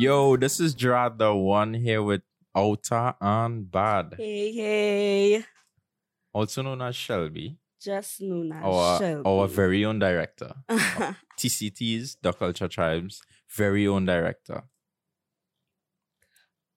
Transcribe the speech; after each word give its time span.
Yo, 0.00 0.34
this 0.38 0.60
is 0.60 0.72
Gerrard 0.72 1.18
the 1.18 1.34
one 1.34 1.74
here 1.74 2.02
with 2.02 2.22
Outer 2.56 3.12
and 3.20 3.70
Bad, 3.70 4.14
Hey, 4.16 4.50
hey. 4.50 5.44
also 6.32 6.62
known 6.62 6.80
as 6.80 6.96
Shelby, 6.96 7.58
Just 7.78 8.22
known 8.22 8.50
as 8.50 8.64
our 8.64 8.98
Shelby. 8.98 9.28
our 9.28 9.46
very 9.46 9.84
own 9.84 9.98
director. 9.98 10.54
TCT's 11.38 12.16
The 12.22 12.32
Culture 12.32 12.66
Tribe's 12.68 13.20
very 13.54 13.86
own 13.86 14.06
director. 14.06 14.62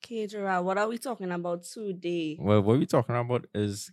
okay, 0.03 0.27
Gerrard, 0.27 0.65
what 0.65 0.77
are 0.77 0.89
we 0.89 0.97
talking 0.97 1.31
about 1.31 1.63
today? 1.63 2.35
Well, 2.37 2.61
what 2.61 2.77
we're 2.77 2.85
talking 2.85 3.15
about 3.15 3.45
is 3.53 3.89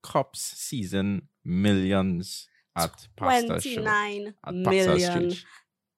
Cops 0.00 0.40
season 0.40 1.22
millions 1.44 2.46
at 2.76 3.08
Pastor 3.16 3.60
Show. 3.60 3.84
At 4.46 4.54
million 4.54 5.32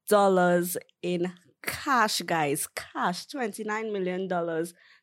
dollars 0.09 0.79
in 1.03 1.33
cash, 1.63 2.21
guys. 2.23 2.69
Cash, 2.75 3.27
$29 3.27 3.93
million, 3.93 4.29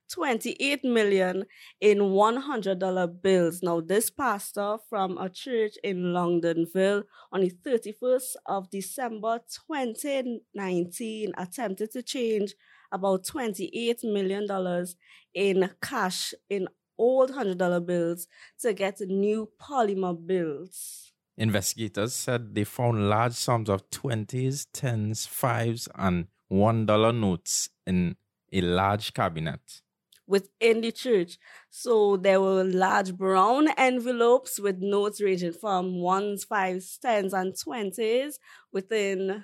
28 0.10 0.84
million 0.84 1.46
in 1.80 2.00
$100 2.00 3.22
bills. 3.22 3.60
Now, 3.64 3.80
this 3.82 4.10
pastor 4.10 4.78
from 4.90 5.18
a 5.18 5.30
church 5.30 5.74
in 5.84 5.98
Longdenville 6.14 7.04
on 7.32 7.42
the 7.42 7.52
31st 7.66 8.36
of 8.46 8.70
December 8.70 9.40
2019 9.70 11.32
attempted 11.38 11.92
to 11.92 12.02
change 12.02 12.54
about 12.92 13.24
$28 13.24 14.04
million 14.04 14.86
in 15.34 15.70
cash 15.82 16.34
in 16.50 16.68
old 16.98 17.32
$100 17.32 17.86
bills 17.86 18.28
to 18.60 18.74
get 18.74 19.00
new 19.02 19.50
polymer 19.62 20.16
bills. 20.28 21.14
Investigators 21.38 22.14
said 22.14 22.54
they 22.54 22.66
found 22.66 23.10
large 23.10 23.32
sums 23.32 23.70
of 23.70 23.90
20s, 23.92 24.68
10s, 24.74 25.26
5s, 25.26 25.88
and 25.96 26.28
$1 26.52 27.12
notes 27.20 27.70
in 27.86 28.16
a 28.52 28.62
large 28.62 29.14
cabinet. 29.14 29.82
within 30.28 30.82
the 30.82 30.92
church. 30.92 31.40
So 31.72 32.16
there 32.16 32.40
were 32.40 32.64
large 32.64 33.16
brown 33.18 33.68
envelopes 33.78 34.60
with 34.60 34.78
notes 34.78 35.20
ranging 35.20 35.54
from 35.54 36.02
ones, 36.02 36.44
fives, 36.44 37.00
tens, 37.02 37.34
and 37.34 37.56
twenties 37.60 38.38
within 38.72 39.44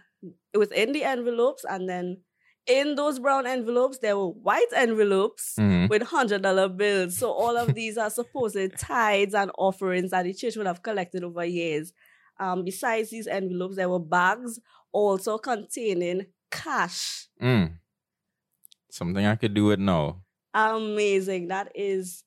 within 0.56 0.92
the 0.92 1.04
envelopes, 1.04 1.66
and 1.68 1.90
then 1.90 2.22
in 2.68 2.94
those 2.96 3.18
brown 3.18 3.48
envelopes 3.48 3.98
there 4.00 4.16
were 4.18 4.30
white 4.30 4.72
envelopes 4.76 5.56
Mhm. 5.60 5.90
with 5.90 6.04
hundred 6.04 6.44
dollar 6.44 6.70
bills. 6.70 7.18
So 7.18 7.32
all 7.32 7.58
of 7.58 7.74
these 7.74 7.98
are 7.98 8.12
supposed 8.12 8.56
tithes 8.78 9.34
and 9.34 9.50
offerings 9.58 10.12
that 10.12 10.24
the 10.24 10.34
church 10.36 10.56
would 10.56 10.68
have 10.68 10.84
collected 10.84 11.24
over 11.24 11.46
years. 11.46 11.94
Um, 12.40 12.64
besides 12.64 13.10
these 13.10 13.26
envelopes, 13.28 13.76
there 13.78 13.90
were 13.90 14.00
bags 14.00 14.60
also 14.92 15.40
containing 15.40 16.28
cash. 16.64 17.28
Mm. 17.42 17.78
Something 18.90 19.26
I 19.26 19.36
could 19.36 19.54
do 19.54 19.72
it 19.72 19.80
now. 19.80 20.22
Amazing. 20.54 21.50
That 21.50 21.72
is 21.76 22.24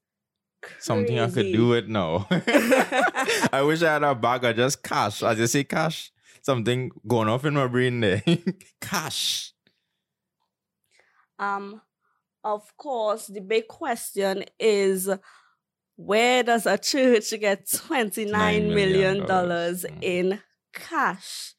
Something 0.81 1.19
I 1.20 1.31
could 1.31 1.53
do 1.53 1.73
it 1.75 1.89
now. 1.89 2.27
I 3.53 3.62
wish 3.65 3.81
I 3.83 3.93
had 3.93 4.03
a 4.03 4.15
bag 4.15 4.45
of 4.45 4.57
just 4.57 4.83
cash. 4.83 5.23
I 5.23 5.35
just 5.35 5.53
say 5.53 5.65
cash. 5.65 6.11
Something 6.43 6.91
going 7.07 7.29
off 7.29 7.45
in 7.45 7.55
my 7.55 7.69
brain 7.69 8.01
there. 8.01 8.23
cash. 8.81 9.53
Um, 11.39 11.81
of 12.42 12.77
course, 12.77 13.29
the 13.29 13.41
big 13.41 13.69
question 13.69 14.45
is 14.59 15.09
where 15.97 16.42
does 16.42 16.67
a 16.67 16.77
church 16.79 17.31
get 17.39 17.67
$29 17.67 18.27
million 18.33 18.75
million 18.75 19.27
dollars 19.27 19.85
Mm. 19.89 20.03
in 20.03 20.41
cash? 20.73 21.55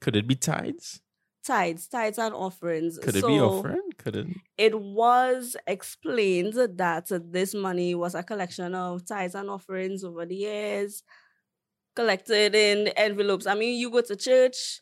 Could 0.00 0.16
it 0.16 0.26
be 0.26 0.34
tithes? 0.36 1.00
Tithes, 1.46 1.88
tithes 1.88 2.18
and 2.18 2.34
offerings. 2.34 2.98
Could 2.98 3.16
it 3.16 3.20
so 3.20 3.28
be 3.28 3.38
offering? 3.38 3.90
Could 3.98 4.16
it? 4.16 4.26
It 4.56 4.80
was 4.80 5.56
explained 5.66 6.54
that 6.54 7.06
this 7.30 7.54
money 7.54 7.94
was 7.94 8.14
a 8.14 8.22
collection 8.22 8.74
of 8.74 9.04
tithes 9.04 9.34
and 9.34 9.50
offerings 9.50 10.04
over 10.04 10.24
the 10.24 10.36
years, 10.36 11.02
collected 11.94 12.54
in 12.54 12.88
envelopes. 12.88 13.46
I 13.46 13.54
mean, 13.54 13.78
you 13.78 13.90
go 13.90 14.00
to 14.00 14.16
church, 14.16 14.80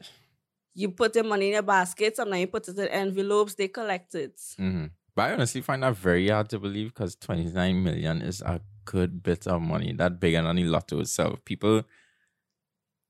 you 0.75 0.91
put 0.91 1.15
the 1.15 1.25
money 1.25 1.47
in 1.49 1.53
your 1.55 1.63
basket, 1.63 2.17
sometimes 2.17 2.41
you 2.41 2.47
put 2.47 2.69
it 2.69 2.79
in 2.79 2.89
envelopes, 2.89 3.55
they 3.55 3.69
collect 3.69 4.15
it. 4.15 4.41
hmm 4.57 4.87
But 5.17 5.23
I 5.31 5.33
honestly 5.35 5.63
find 5.63 5.83
that 5.83 5.97
very 5.97 6.29
hard 6.29 6.49
to 6.51 6.59
believe 6.59 6.95
because 6.95 7.17
29 7.17 7.83
million 7.83 8.23
is 8.23 8.41
a 8.41 8.61
good 8.85 9.23
bit 9.23 9.47
of 9.47 9.61
money. 9.63 9.93
That 9.93 10.21
bigger 10.21 10.43
than 10.43 10.57
the 10.57 10.65
lotto 10.65 11.01
itself. 11.01 11.45
People 11.45 11.83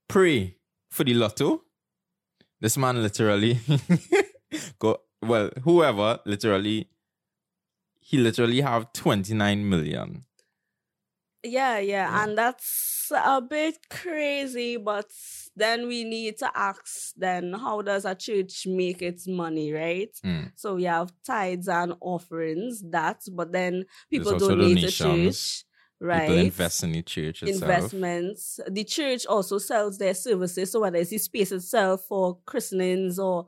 pray 0.08 0.56
for 0.90 1.04
the 1.04 1.14
lotto. 1.14 1.62
This 2.62 2.76
man 2.76 3.02
literally 3.02 3.58
go 4.78 4.98
well, 5.20 5.50
whoever 5.64 6.20
literally 6.24 6.88
he 7.98 8.18
literally 8.18 8.60
have 8.60 8.92
29 8.92 9.68
million. 9.68 10.24
Yeah, 11.42 11.78
yeah, 11.78 12.22
and 12.22 12.38
that's 12.38 13.10
a 13.12 13.40
bit 13.40 13.78
crazy, 13.90 14.76
but 14.76 15.10
then 15.56 15.88
we 15.88 16.04
need 16.04 16.38
to 16.38 16.50
ask 16.56 17.12
then 17.16 17.52
how 17.52 17.82
does 17.82 18.04
a 18.04 18.14
church 18.14 18.64
make 18.68 19.02
its 19.02 19.26
money, 19.26 19.72
right? 19.72 20.16
Mm. 20.24 20.52
So 20.54 20.76
we 20.76 20.84
have 20.84 21.12
tithes 21.26 21.66
and 21.66 21.94
offerings, 22.00 22.80
that, 22.90 23.22
but 23.32 23.50
then 23.50 23.86
people 24.08 24.38
donate 24.38 24.78
to 24.78 24.90
church, 24.92 25.64
right? 26.02 26.28
People 26.28 26.38
invest 26.44 26.84
in 26.84 26.92
the 26.92 27.02
church 27.02 27.42
itself. 27.42 27.62
Investments. 27.62 28.60
The 28.68 28.84
church 28.84 29.26
also 29.26 29.58
sells 29.58 29.98
their 29.98 30.14
services, 30.14 30.70
so 30.72 30.80
whether 30.80 30.98
it's 30.98 31.10
the 31.10 31.18
space 31.18 31.52
itself 31.52 32.04
for 32.08 32.38
christenings 32.44 33.18
or 33.18 33.46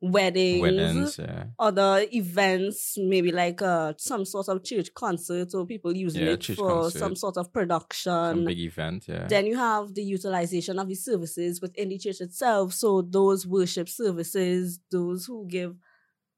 weddings, 0.00 0.60
Weddings, 0.60 1.18
yeah. 1.18 1.44
other 1.58 2.04
events, 2.12 2.96
maybe 2.98 3.32
like 3.32 3.62
uh, 3.62 3.94
some 3.96 4.26
sort 4.26 4.48
of 4.48 4.62
church 4.62 4.92
concert, 4.94 5.54
or 5.54 5.64
people 5.64 5.96
using 5.96 6.26
Yeah, 6.26 6.32
it 6.32 6.44
for 6.44 6.90
some 6.90 7.16
sort 7.16 7.38
of 7.38 7.46
Some 7.46 7.52
production. 7.52 8.44
big 8.44 8.58
event, 8.58 9.06
yeah. 9.08 9.26
Then 9.26 9.46
you 9.46 9.56
have 9.56 9.94
the 9.94 10.02
utilization 10.02 10.78
of 10.78 10.88
the 10.88 10.94
services 10.94 11.60
within 11.62 11.88
the 11.88 11.98
church 11.98 12.20
itself. 12.20 12.74
So 12.74 13.00
those 13.00 13.46
worship 13.46 13.88
services, 13.88 14.78
those 14.90 15.24
who 15.24 15.46
give 15.48 15.74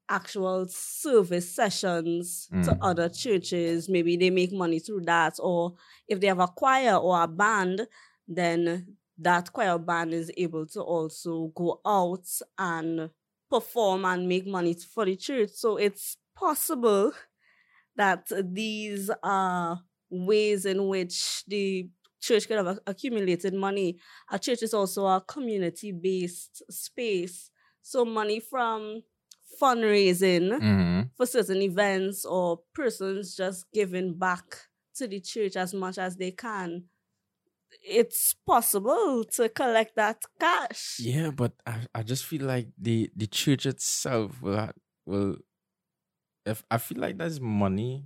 actual 0.09 0.67
service 0.67 1.49
sessions 1.53 2.51
to 2.63 2.71
Mm. 2.71 2.77
other 2.81 3.09
churches, 3.09 3.89
maybe 3.89 4.17
they 4.17 4.29
make 4.29 4.51
money 4.51 4.79
through 4.79 5.01
that. 5.01 5.35
Or 5.39 5.75
if 6.07 6.19
they 6.19 6.27
have 6.27 6.39
a 6.39 6.47
choir 6.47 6.95
or 6.95 7.21
a 7.21 7.27
band, 7.27 7.87
then 8.27 8.97
that 9.17 9.51
choir 9.51 9.77
band 9.77 10.13
is 10.13 10.31
able 10.37 10.65
to 10.67 10.81
also 10.81 11.47
go 11.55 11.81
out 11.85 12.27
and 12.57 13.09
perform 13.49 14.05
and 14.05 14.27
make 14.27 14.45
money 14.45 14.73
for 14.73 15.05
the 15.05 15.15
church. 15.15 15.51
So 15.51 15.77
it's 15.77 16.17
possible 16.35 17.13
that 17.95 18.27
these 18.53 19.09
are 19.23 19.81
ways 20.09 20.65
in 20.65 20.87
which 20.87 21.43
the 21.45 21.89
church 22.21 22.47
could 22.47 22.57
have 22.57 22.79
accumulated 22.87 23.53
money. 23.53 23.99
A 24.31 24.39
church 24.39 24.63
is 24.63 24.73
also 24.73 25.05
a 25.05 25.21
community 25.21 25.91
based 25.91 26.63
space. 26.71 27.51
So 27.81 28.05
money 28.05 28.39
from 28.39 29.03
fundraising 29.61 30.59
Mhm. 30.59 31.09
for 31.15 31.25
certain 31.25 31.61
events 31.61 32.25
or 32.25 32.61
persons 32.73 33.35
just 33.35 33.65
giving 33.73 34.13
back 34.17 34.67
to 34.95 35.07
the 35.07 35.19
church 35.21 35.55
as 35.55 35.73
much 35.73 35.97
as 35.97 36.17
they 36.17 36.31
can. 36.31 36.89
It's 37.83 38.33
possible 38.33 39.23
to 39.35 39.49
collect 39.49 39.95
that 39.95 40.23
cash. 40.39 40.99
Yeah, 40.99 41.31
but 41.31 41.53
I, 41.65 41.85
I 41.93 42.03
just 42.03 42.25
feel 42.25 42.45
like 42.45 42.69
the 42.77 43.09
the 43.15 43.27
church 43.27 43.65
itself 43.65 44.41
will 44.41 44.71
will 45.05 45.37
if 46.45 46.63
I 46.71 46.77
feel 46.77 46.99
like 46.99 47.17
there's 47.17 47.39
money, 47.41 48.05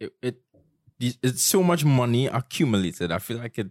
it, 0.00 0.12
it 0.22 0.42
it's 0.98 1.42
so 1.42 1.62
much 1.62 1.84
money 1.84 2.26
accumulated. 2.26 3.12
I 3.12 3.18
feel 3.18 3.36
like 3.38 3.58
it 3.58 3.70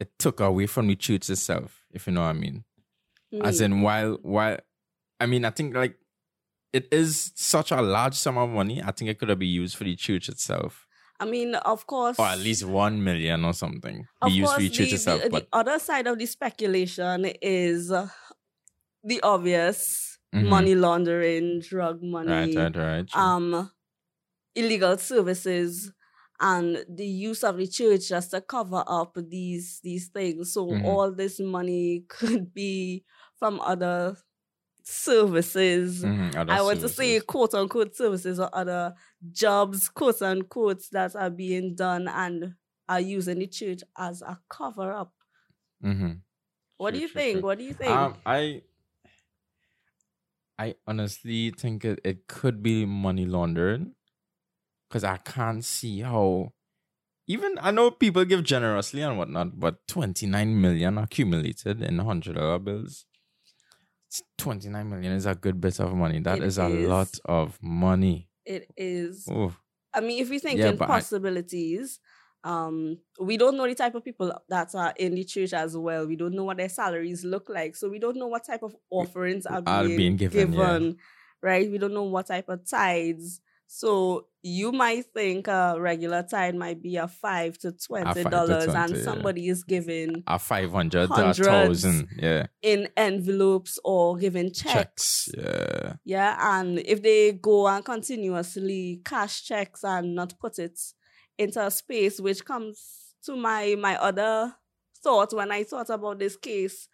it 0.00 0.18
took 0.18 0.40
away 0.40 0.66
from 0.66 0.88
the 0.88 0.96
church 0.96 1.30
itself, 1.30 1.84
if 1.92 2.06
you 2.06 2.12
know 2.12 2.22
what 2.22 2.28
I 2.28 2.32
mean. 2.32 2.64
As 3.42 3.60
Mm. 3.60 3.64
in 3.64 3.80
while 3.82 4.18
while 4.22 4.58
I 5.20 5.26
mean 5.26 5.44
I 5.44 5.50
think 5.50 5.74
like 5.76 5.96
it 6.72 6.88
is 6.92 7.32
such 7.34 7.70
a 7.72 7.80
large 7.82 8.14
sum 8.14 8.38
of 8.38 8.50
money. 8.50 8.82
I 8.82 8.92
think 8.92 9.10
it 9.10 9.18
could 9.18 9.28
have 9.28 9.38
been 9.38 9.48
used 9.48 9.76
for 9.76 9.84
the 9.84 9.96
church 9.96 10.28
itself. 10.28 10.86
I 11.18 11.26
mean, 11.26 11.54
of 11.54 11.86
course. 11.86 12.18
Or 12.18 12.26
at 12.26 12.38
least 12.38 12.64
one 12.64 13.02
million 13.04 13.44
or 13.44 13.52
something. 13.52 14.06
Of 14.22 14.30
Be 14.30 14.36
used 14.38 14.52
course, 14.52 14.54
for 14.54 14.60
the 14.62 14.70
church 14.70 14.90
the, 14.90 14.94
itself. 14.96 15.22
the, 15.24 15.30
but 15.30 15.50
the 15.50 15.56
other 15.58 15.78
side 15.78 16.06
of 16.06 16.18
the 16.18 16.26
speculation 16.26 17.26
is 17.42 17.92
the 19.02 19.20
obvious 19.22 20.18
Mhm. 20.34 20.48
money 20.48 20.74
laundering, 20.74 21.60
drug 21.60 22.02
money, 22.02 22.56
right, 22.56 22.76
right, 22.76 22.76
right. 22.76 23.14
um, 23.14 23.70
illegal 24.54 24.96
services, 24.98 25.92
and 26.40 26.84
the 26.88 27.06
use 27.06 27.44
of 27.44 27.56
the 27.58 27.66
church 27.66 28.08
just 28.08 28.30
to 28.32 28.40
cover 28.40 28.84
up 28.86 29.16
these 29.28 29.80
these 29.82 30.08
things. 30.08 30.52
So 30.54 30.66
Mhm. 30.66 30.84
all 30.84 31.12
this 31.12 31.40
money 31.40 32.04
could 32.08 32.54
be 32.54 33.04
from 33.38 33.60
other 33.60 34.16
services. 34.86 36.02
Mhm, 36.02 36.36
other 36.36 36.52
I 36.52 36.62
want 36.62 36.80
to 36.80 36.88
say 36.88 37.20
quote 37.20 37.54
unquote 37.54 37.94
services 37.96 38.38
or 38.40 38.48
other 38.54 38.94
jobs, 39.32 39.88
quote 39.88 40.22
unquote, 40.22 40.82
that 40.92 41.14
are 41.16 41.30
being 41.30 41.74
done 41.74 42.08
and 42.08 42.54
are 42.88 43.00
using 43.00 43.38
the 43.38 43.46
church 43.46 43.82
as 43.96 44.22
a 44.22 44.38
cover 44.48 44.92
up. 44.92 45.12
Mhm. 45.82 46.20
What 46.76 46.94
do 46.94 47.00
you 47.00 47.08
think? 47.08 47.44
What 47.44 47.58
do 47.58 47.64
you 47.64 47.74
think? 47.74 47.90
Um, 47.90 48.16
I 48.26 48.62
I 50.58 50.74
honestly 50.86 51.50
think 51.50 51.84
it, 51.84 52.00
it 52.04 52.26
could 52.26 52.62
be 52.62 52.84
money 52.84 53.24
laundering 53.24 53.94
because 54.88 55.04
I 55.04 55.16
can't 55.18 55.64
see 55.64 56.00
how. 56.00 56.52
Even 57.26 57.58
I 57.60 57.70
know 57.70 57.92
people 57.92 58.24
give 58.24 58.42
generously 58.42 59.02
and 59.02 59.16
whatnot, 59.16 59.58
but 59.60 59.86
29 59.86 60.60
million 60.60 60.98
accumulated 60.98 61.80
in 61.80 61.96
$100 61.98 62.64
bills. 62.64 63.06
29 64.38 64.88
million 64.90 65.12
is 65.12 65.26
a 65.26 65.34
good 65.34 65.60
bit 65.60 65.78
of 65.80 65.94
money. 65.94 66.20
That 66.20 66.38
It 66.38 66.44
is 66.44 66.58
a 66.58 66.68
lot 66.68 67.18
of 67.24 67.58
money. 67.62 68.28
It 68.44 68.70
is. 68.76 69.28
Ooh. 69.30 69.54
I 69.92 70.00
mean, 70.00 70.22
if 70.22 70.30
we 70.30 70.38
think 70.38 70.58
Yeah, 70.58 70.70
in 70.70 70.76
but 70.76 70.90
I- 70.90 70.94
possibilities, 70.98 72.00
um, 72.42 72.98
we 73.20 73.36
don't 73.36 73.56
know 73.56 73.66
the 73.66 73.74
type 73.74 73.94
of 73.94 74.04
people 74.04 74.32
that 74.48 74.74
are 74.74 74.94
in 74.96 75.14
the 75.14 75.24
church 75.24 75.52
as 75.52 75.76
well. 75.76 76.06
We 76.06 76.16
don't 76.16 76.34
know 76.34 76.44
what 76.44 76.56
their 76.56 76.68
salaries 76.68 77.24
look 77.24 77.48
like, 77.48 77.76
so 77.76 77.88
we 77.88 77.98
don't 77.98 78.16
know 78.16 78.28
what 78.28 78.44
type 78.44 78.62
of 78.62 78.74
offerings 78.90 79.46
are 79.46 79.62
are 79.66 79.84
being, 79.84 79.96
being 79.96 80.16
given, 80.16 80.52
yeah. 80.52 80.90
right? 81.42 81.70
We 81.70 81.78
don't 81.78 81.94
know 81.94 82.04
what 82.04 82.28
type 82.28 82.48
of 82.48 82.68
tithes. 82.68 83.40
So 83.72 84.26
you 84.42 84.72
might 84.72 85.06
think 85.14 85.46
a 85.46 85.76
regular 85.78 86.24
tithe 86.24 86.56
might 86.56 86.82
be 86.82 86.96
a 86.96 87.06
five 87.06 87.56
to 87.58 87.70
twenty 87.70 88.24
dollars, 88.24 88.64
20, 88.64 88.76
and 88.76 88.96
yeah. 88.96 89.02
somebody 89.04 89.48
is 89.48 89.62
giving 89.62 90.24
A 90.26 90.40
500 90.40 91.06
to 91.06 91.14
a 91.14 91.26
1000. 91.26 92.08
Yeah. 92.18 92.46
in 92.62 92.88
envelopes 92.96 93.78
or 93.84 94.16
giving 94.16 94.52
checks. 94.52 95.26
Checks. 95.26 95.28
Yeah. 95.38 95.92
Yeah, 96.04 96.58
and 96.58 96.80
if 96.80 97.00
they 97.00 97.30
go 97.30 97.68
and 97.68 97.84
continuously 97.84 99.02
cash 99.04 99.44
checks 99.44 99.84
and 99.84 100.16
not 100.16 100.36
put 100.40 100.58
it 100.58 100.76
into 101.38 101.64
a 101.64 101.70
space, 101.70 102.18
which 102.18 102.44
comes 102.44 103.14
to 103.26 103.36
my 103.36 103.76
my 103.78 103.96
other 103.98 104.52
thought 105.00 105.32
when 105.32 105.52
I 105.52 105.62
thought 105.62 105.90
about 105.90 106.18
this 106.18 106.36
case, 106.36 106.88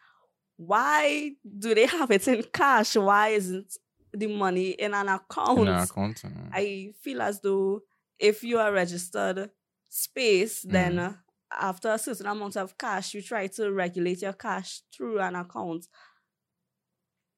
why 0.59 1.31
do 1.59 1.75
they 1.75 1.87
have 1.87 2.11
it 2.11 2.29
in 2.29 2.45
cash? 2.53 2.97
Why 2.97 3.29
isn't 3.29 3.79
the 4.19 4.27
money 4.29 4.71
in 4.71 4.95
an 4.95 5.09
account? 5.09 5.61
In 5.61 5.69
our 5.69 5.83
account. 5.85 6.23
mm. 6.23 6.51
I 6.53 6.93
feel 7.03 7.23
as 7.23 7.41
though 7.41 7.83
if 8.19 8.43
you 8.43 8.59
are 8.59 8.73
registered 8.73 9.51
space, 9.89 10.63
then 10.63 10.95
Mm. 10.97 11.09
uh, 11.09 11.13
after 11.53 11.91
a 11.93 11.99
certain 11.99 12.27
amount 12.27 12.57
of 12.57 12.77
cash, 12.77 13.15
you 13.15 13.23
try 13.23 13.47
to 13.47 13.71
regulate 13.73 14.21
your 14.23 14.33
cash 14.33 14.81
through 14.95 15.21
an 15.21 15.35
account. 15.37 15.87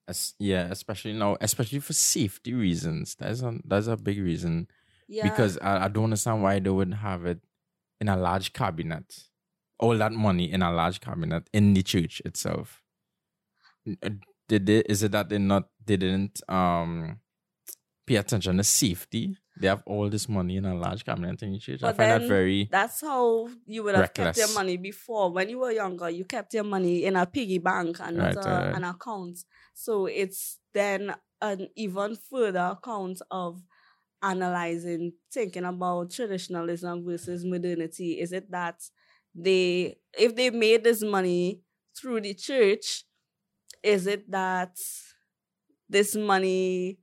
Es- 0.09 0.35
yeah, 0.39 0.69
especially 0.71 1.13
now, 1.13 1.37
especially 1.41 1.81
for 1.81 1.93
safety 1.93 2.55
reasons. 2.55 3.15
That's 3.17 3.43
a 3.43 3.59
that's 3.65 3.87
a 3.89 3.97
big 3.97 4.19
reason. 4.19 4.69
Yeah. 5.07 5.29
Because 5.29 5.59
I, 5.59 5.85
I 5.85 5.89
don't 5.89 6.05
understand 6.05 6.43
why 6.43 6.59
they 6.59 6.71
wouldn't 6.71 6.99
have 6.99 7.27
it 7.27 7.41
in 8.01 8.09
a 8.09 8.17
large 8.17 8.53
cabinet. 8.53 9.25
All 9.79 9.97
that 9.99 10.13
money 10.13 10.51
in 10.51 10.63
a 10.63 10.73
large 10.73 11.01
cabinet 11.01 11.49
in 11.53 11.75
the 11.75 11.83
church 11.83 12.21
itself. 12.25 12.83
Uh, 14.49 14.55
Did 14.57 14.67
they, 14.67 14.79
is 14.89 15.03
it 15.03 15.13
that 15.13 15.29
they 15.29 15.39
not 15.39 15.69
they 15.85 15.97
didn't 15.97 16.41
um 16.49 17.21
pay 18.07 18.17
attention 18.17 18.57
to 18.57 18.65
safety? 18.65 19.37
They 19.61 19.67
have 19.67 19.83
all 19.87 20.09
this 20.09 20.29
money 20.29 20.57
in 20.57 20.65
a 20.65 20.75
large 20.75 21.05
cabinet 21.05 21.43
in 21.43 21.53
the 21.53 21.59
church. 21.59 21.83
I 21.83 21.89
But 21.89 21.97
find 21.97 22.11
that 22.13 22.29
very 22.29 22.69
That's 22.71 23.01
how 23.01 23.49
you 23.67 23.83
would 23.83 23.97
have 23.97 24.15
kept 24.15 24.39
your 24.39 24.53
money 24.55 24.77
before. 24.77 25.33
When 25.33 25.49
you 25.49 25.59
were 25.59 25.73
younger, 25.73 26.09
you 26.09 26.25
kept 26.25 26.55
your 26.55 26.65
money 26.65 27.05
in 27.05 27.17
a 27.17 27.27
piggy 27.27 27.59
bank 27.59 27.99
and 28.01 28.17
not 28.17 28.37
Right, 28.37 28.47
a, 28.47 28.51
right. 28.51 28.77
an 28.77 28.85
account. 28.85 29.39
So 29.75 30.07
it's 30.07 30.59
then 30.73 31.13
an 31.43 31.69
even 31.75 32.17
further 32.31 32.77
account 32.79 33.21
of 33.33 33.61
analyzing, 34.23 35.13
thinking 35.33 35.65
about 35.65 36.11
traditionalism 36.13 37.05
versus 37.05 37.45
modernity. 37.45 38.21
Is 38.21 38.33
it 38.33 38.51
that 38.53 38.81
they, 39.35 39.99
if 40.17 40.37
they 40.37 40.51
made 40.51 40.85
this 40.85 41.03
money 41.03 41.63
through 41.97 42.21
the 42.21 42.35
church, 42.35 43.05
is 43.83 44.07
it 44.07 44.31
that 44.31 44.77
this 45.89 46.15
money 46.17 46.99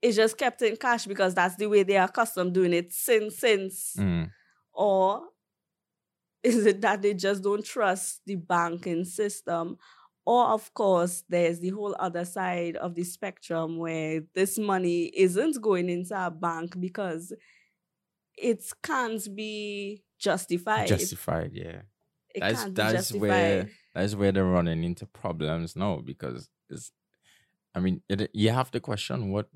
is 0.00 0.16
just 0.16 0.36
kept 0.38 0.62
in 0.62 0.76
cash 0.76 1.06
because 1.06 1.34
that's 1.34 1.56
the 1.56 1.66
way 1.66 1.82
they 1.82 1.96
are 1.96 2.06
accustomed 2.06 2.54
doing 2.54 2.72
it 2.72 2.92
since 2.92 3.38
since 3.38 3.96
mm, 3.98 4.30
or 4.72 5.22
is 6.42 6.66
it 6.66 6.80
that 6.80 7.02
they 7.02 7.14
just 7.14 7.42
don't 7.42 7.64
trust 7.64 8.20
the 8.26 8.36
banking 8.36 9.04
system? 9.04 9.76
Or, 10.24 10.48
of 10.48 10.72
course, 10.74 11.24
there's 11.28 11.58
the 11.58 11.70
whole 11.70 11.96
other 11.98 12.24
side 12.24 12.76
of 12.76 12.94
the 12.94 13.02
spectrum 13.02 13.78
where 13.78 14.22
this 14.34 14.58
money 14.58 15.04
isn't 15.06 15.60
going 15.60 15.88
into 15.88 16.14
a 16.14 16.30
bank 16.30 16.78
because 16.78 17.32
it 18.36 18.62
can't 18.82 19.26
be 19.34 20.02
justified. 20.18 20.88
justified. 20.88 21.50
Yeah. 21.54 21.80
it 22.34 22.40
That's 22.40 22.62
can't 22.62 22.74
be 22.74 22.82
that's 22.82 22.92
justified. 22.92 23.20
where 23.20 23.68
that's 23.98 24.14
where 24.14 24.30
they're 24.32 24.44
running 24.44 24.84
into 24.84 25.06
problems 25.06 25.74
now 25.76 25.96
because 26.04 26.48
it's. 26.70 26.92
I 27.74 27.80
mean, 27.80 28.02
it, 28.08 28.30
you 28.32 28.50
have 28.50 28.70
to 28.72 28.80
question 28.80 29.30
what, 29.30 29.48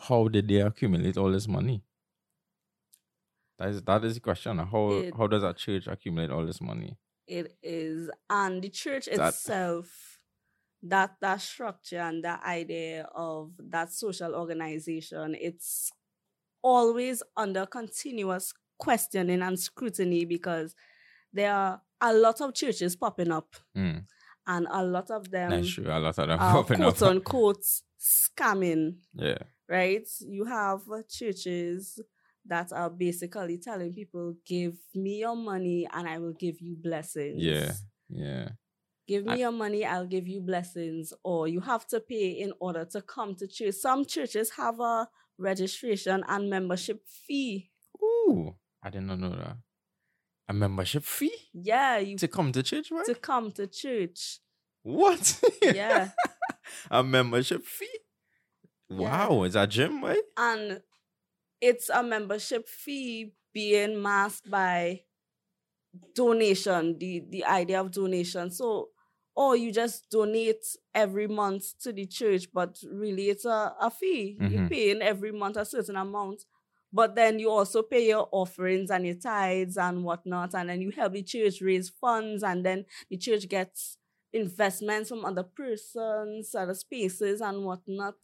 how 0.00 0.28
did 0.28 0.48
they 0.48 0.60
accumulate 0.60 1.16
all 1.16 1.30
this 1.32 1.48
money? 1.48 1.82
That 3.58 3.68
is 3.70 3.82
that 3.82 4.04
is 4.04 4.14
the 4.14 4.20
question. 4.20 4.58
How 4.58 4.90
It- 4.90 5.14
how 5.16 5.26
does 5.26 5.42
a 5.42 5.52
church 5.52 5.86
accumulate 5.86 6.30
all 6.30 6.46
this 6.46 6.60
money? 6.60 6.96
It 7.26 7.58
is, 7.62 8.10
and 8.30 8.62
the 8.62 8.68
church 8.70 9.06
That- 9.06 9.28
itself, 9.34 10.20
that 10.82 11.16
that 11.20 11.40
structure 11.40 11.98
and 12.00 12.22
that 12.24 12.42
idea 12.44 13.04
of 13.14 13.52
that 13.58 13.92
social 13.92 14.34
organization, 14.34 15.34
it's 15.34 15.90
always 16.62 17.22
under 17.36 17.66
continuous 17.66 18.52
questioning 18.78 19.42
and 19.42 19.58
scrutiny 19.58 20.24
because 20.24 20.74
there 21.32 21.52
are 21.52 21.82
a 22.00 22.12
lot 22.12 22.40
of 22.40 22.54
churches 22.54 22.96
popping 22.96 23.30
up, 23.32 23.54
Mm, 23.76 24.04
and 24.46 24.66
a 24.70 24.84
lot 24.84 25.10
of 25.10 25.30
them 25.30 25.50
that's 25.50 25.72
true. 25.74 25.86
A 25.86 25.98
lot 25.98 26.18
of 26.18 26.28
them 26.28 26.38
popping 26.38 26.80
up. 26.82 26.96
quote 26.96 27.10
unquote 27.10 27.64
scamming 28.00 28.96
Yeah. 29.14 29.38
right? 29.68 30.06
You 30.20 30.44
have 30.44 30.80
churches 31.08 32.00
that 32.46 32.72
are 32.72 32.88
basically 32.90 33.58
telling 33.58 33.92
people, 33.92 34.34
give 34.46 34.76
me 34.94 35.18
your 35.20 35.36
money 35.36 35.86
and 35.92 36.08
I 36.08 36.18
will 36.18 36.32
give 36.32 36.60
you 36.60 36.76
blessings. 36.80 37.42
Yeah. 37.42 37.72
Yeah. 38.08 38.48
Give 39.06 39.24
me 39.26 39.32
I- 39.32 39.36
your 39.36 39.52
money, 39.52 39.84
I'll 39.84 40.06
give 40.06 40.26
you 40.26 40.40
blessings. 40.40 41.12
Or 41.24 41.46
you 41.48 41.60
have 41.60 41.86
to 41.88 42.00
pay 42.00 42.30
in 42.30 42.52
order 42.60 42.84
to 42.86 43.02
come 43.02 43.34
to 43.36 43.46
church. 43.46 43.74
Some 43.74 44.04
churches 44.06 44.50
have 44.52 44.80
a 44.80 45.08
registration 45.38 46.24
and 46.26 46.48
membership 46.48 47.02
fee. 47.06 47.70
Ooh, 48.02 48.54
I 48.82 48.90
did 48.90 49.02
not 49.02 49.18
know 49.18 49.30
that. 49.30 49.56
A 50.48 50.52
membership 50.54 51.04
fee 51.04 51.50
Yeah, 51.52 51.98
you 51.98 52.16
to 52.18 52.28
come 52.28 52.52
to 52.52 52.62
church, 52.62 52.90
right? 52.90 53.04
to 53.06 53.14
come 53.14 53.52
to 53.52 53.66
church. 53.66 54.40
what? 54.82 55.40
Yeah. 55.62 56.10
a 56.90 57.02
membership 57.04 57.64
fee. 57.66 57.98
Yeah. 58.96 59.26
Wow, 59.28 59.42
is 59.44 59.52
that 59.54 59.68
gym, 59.68 60.02
right? 60.02 60.22
and 60.36 60.82
it's 61.60 61.88
a 61.90 62.02
membership 62.02 62.68
fee 62.68 63.34
being 63.52 64.00
masked 64.02 64.50
by 64.50 65.02
donation 66.14 66.98
the 66.98 67.24
the 67.30 67.44
idea 67.44 67.80
of 67.80 67.90
donation 67.90 68.50
so 68.50 68.88
or 69.34 69.56
you 69.56 69.70
just 69.72 70.10
donate 70.10 70.64
every 70.94 71.26
month 71.26 71.78
to 71.80 71.92
the 71.92 72.06
church 72.06 72.46
but 72.52 72.78
really 72.90 73.28
it's 73.30 73.44
a, 73.44 73.74
a 73.80 73.90
fee 73.90 74.38
you're 74.44 74.60
Mhm. 74.60 74.68
paying 74.68 75.02
every 75.02 75.32
month 75.32 75.56
a 75.56 75.64
certain 75.64 75.96
amount 75.96 76.44
but 76.92 77.14
then 77.14 77.38
you 77.38 77.50
also 77.50 77.82
pay 77.82 78.08
your 78.08 78.28
offerings 78.32 78.90
and 78.90 79.06
your 79.06 79.14
tithes 79.14 79.76
and 79.76 80.04
whatnot 80.04 80.54
and 80.54 80.70
then 80.70 80.80
you 80.80 80.90
help 80.90 81.12
the 81.12 81.22
church 81.22 81.60
raise 81.60 81.88
funds 81.88 82.42
and 82.42 82.64
then 82.64 82.84
the 83.10 83.16
church 83.16 83.48
gets 83.48 83.98
investments 84.32 85.08
from 85.08 85.24
other 85.24 85.42
persons 85.42 86.54
other 86.54 86.74
spaces 86.74 87.40
and 87.40 87.64
whatnot 87.64 88.14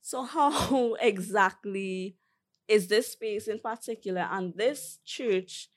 so 0.00 0.22
how 0.22 0.94
exactly 1.00 2.16
is 2.68 2.88
this 2.88 3.12
space 3.12 3.48
in 3.48 3.58
particular 3.58 4.28
and 4.30 4.54
this 4.56 4.98
church 5.04 5.68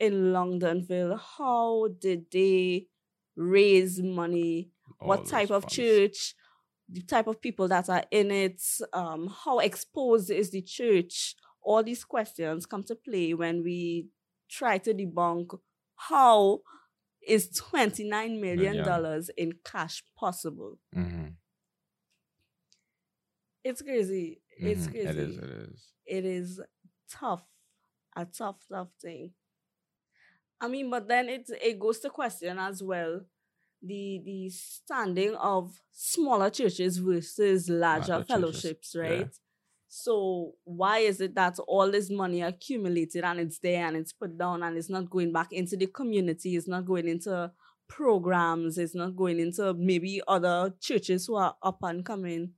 in 0.00 0.32
Longdenville, 0.32 1.20
how 1.36 1.88
did 2.00 2.24
they 2.32 2.86
raise 3.36 4.00
money? 4.02 4.70
All 4.98 5.08
what 5.08 5.26
type 5.26 5.50
of 5.50 5.64
funds. 5.64 5.76
church? 5.76 6.34
The 6.92 7.02
type 7.02 7.26
of 7.28 7.40
people 7.40 7.68
that 7.68 7.88
are 7.88 8.04
in 8.10 8.30
it? 8.30 8.62
Um, 8.92 9.28
how 9.44 9.58
exposed 9.60 10.30
is 10.30 10.50
the 10.50 10.62
church? 10.62 11.36
All 11.62 11.82
these 11.82 12.04
questions 12.04 12.66
come 12.66 12.82
to 12.84 12.94
play 12.96 13.34
when 13.34 13.62
we 13.62 14.08
try 14.48 14.78
to 14.78 14.92
debunk 14.94 15.58
how 15.96 16.60
is 17.26 17.50
$29 17.72 18.40
million 18.40 18.76
Million. 18.76 19.24
in 19.36 19.52
cash 19.64 20.02
possible. 20.16 20.78
Mhm, 20.96 21.34
It's 23.62 23.82
crazy. 23.82 24.40
It's 24.58 24.86
mhm. 24.86 24.90
crazy. 24.90 25.08
It 25.08 25.16
is. 25.18 25.36
It 25.38 25.50
is. 25.50 25.92
it 26.06 26.24
is 26.24 26.60
tough, 27.10 27.44
a 28.16 28.24
tough, 28.24 28.56
tough 28.70 28.88
thing. 29.00 29.32
I 30.60 30.68
mean, 30.68 30.90
but 30.90 31.08
then 31.08 31.28
it 31.28 31.48
it 31.62 31.78
goes 31.78 32.00
to 32.00 32.10
question 32.10 32.58
as 32.58 32.82
well 32.82 33.20
the 33.82 34.20
the 34.24 34.50
standing 34.50 35.34
of 35.36 35.80
smaller 35.92 36.50
churches 36.50 36.98
versus 36.98 37.68
larger 37.68 38.12
Larger 38.12 38.12
churches, 38.12 38.26
fellowships, 38.26 38.94
yeah. 38.94 39.02
right? 39.02 39.36
So 39.88 40.52
why 40.64 40.98
is 40.98 41.20
it 41.20 41.34
that 41.34 41.58
all 41.66 41.90
this 41.90 42.10
money 42.10 42.42
accumulated 42.42 43.24
and 43.24 43.40
it's 43.40 43.58
there 43.58 43.86
and 43.86 43.96
it's 43.96 44.12
put 44.12 44.38
down 44.38 44.62
and 44.62 44.76
it's 44.76 44.90
not 44.90 45.10
going 45.10 45.32
back 45.32 45.52
into 45.52 45.76
the 45.76 45.86
community, 45.86 46.56
it's 46.56 46.68
not 46.68 46.86
going 46.86 47.08
into 47.08 47.50
programs. 47.90 48.78
It's 48.78 48.94
not 48.94 49.16
going 49.16 49.40
into 49.40 49.74
maybe 49.74 50.22
other 50.26 50.72
churches 50.80 51.26
who 51.26 51.34
are 51.34 51.56
up 51.62 51.78
and 51.82 52.04
coming. 52.04 52.52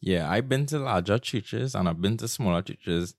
Yeah, 0.00 0.28
I've 0.28 0.48
been 0.48 0.66
to 0.66 0.80
larger 0.80 1.18
churches 1.18 1.76
and 1.76 1.88
I've 1.88 2.00
been 2.00 2.16
to 2.16 2.26
smaller 2.26 2.62
churches, 2.62 3.14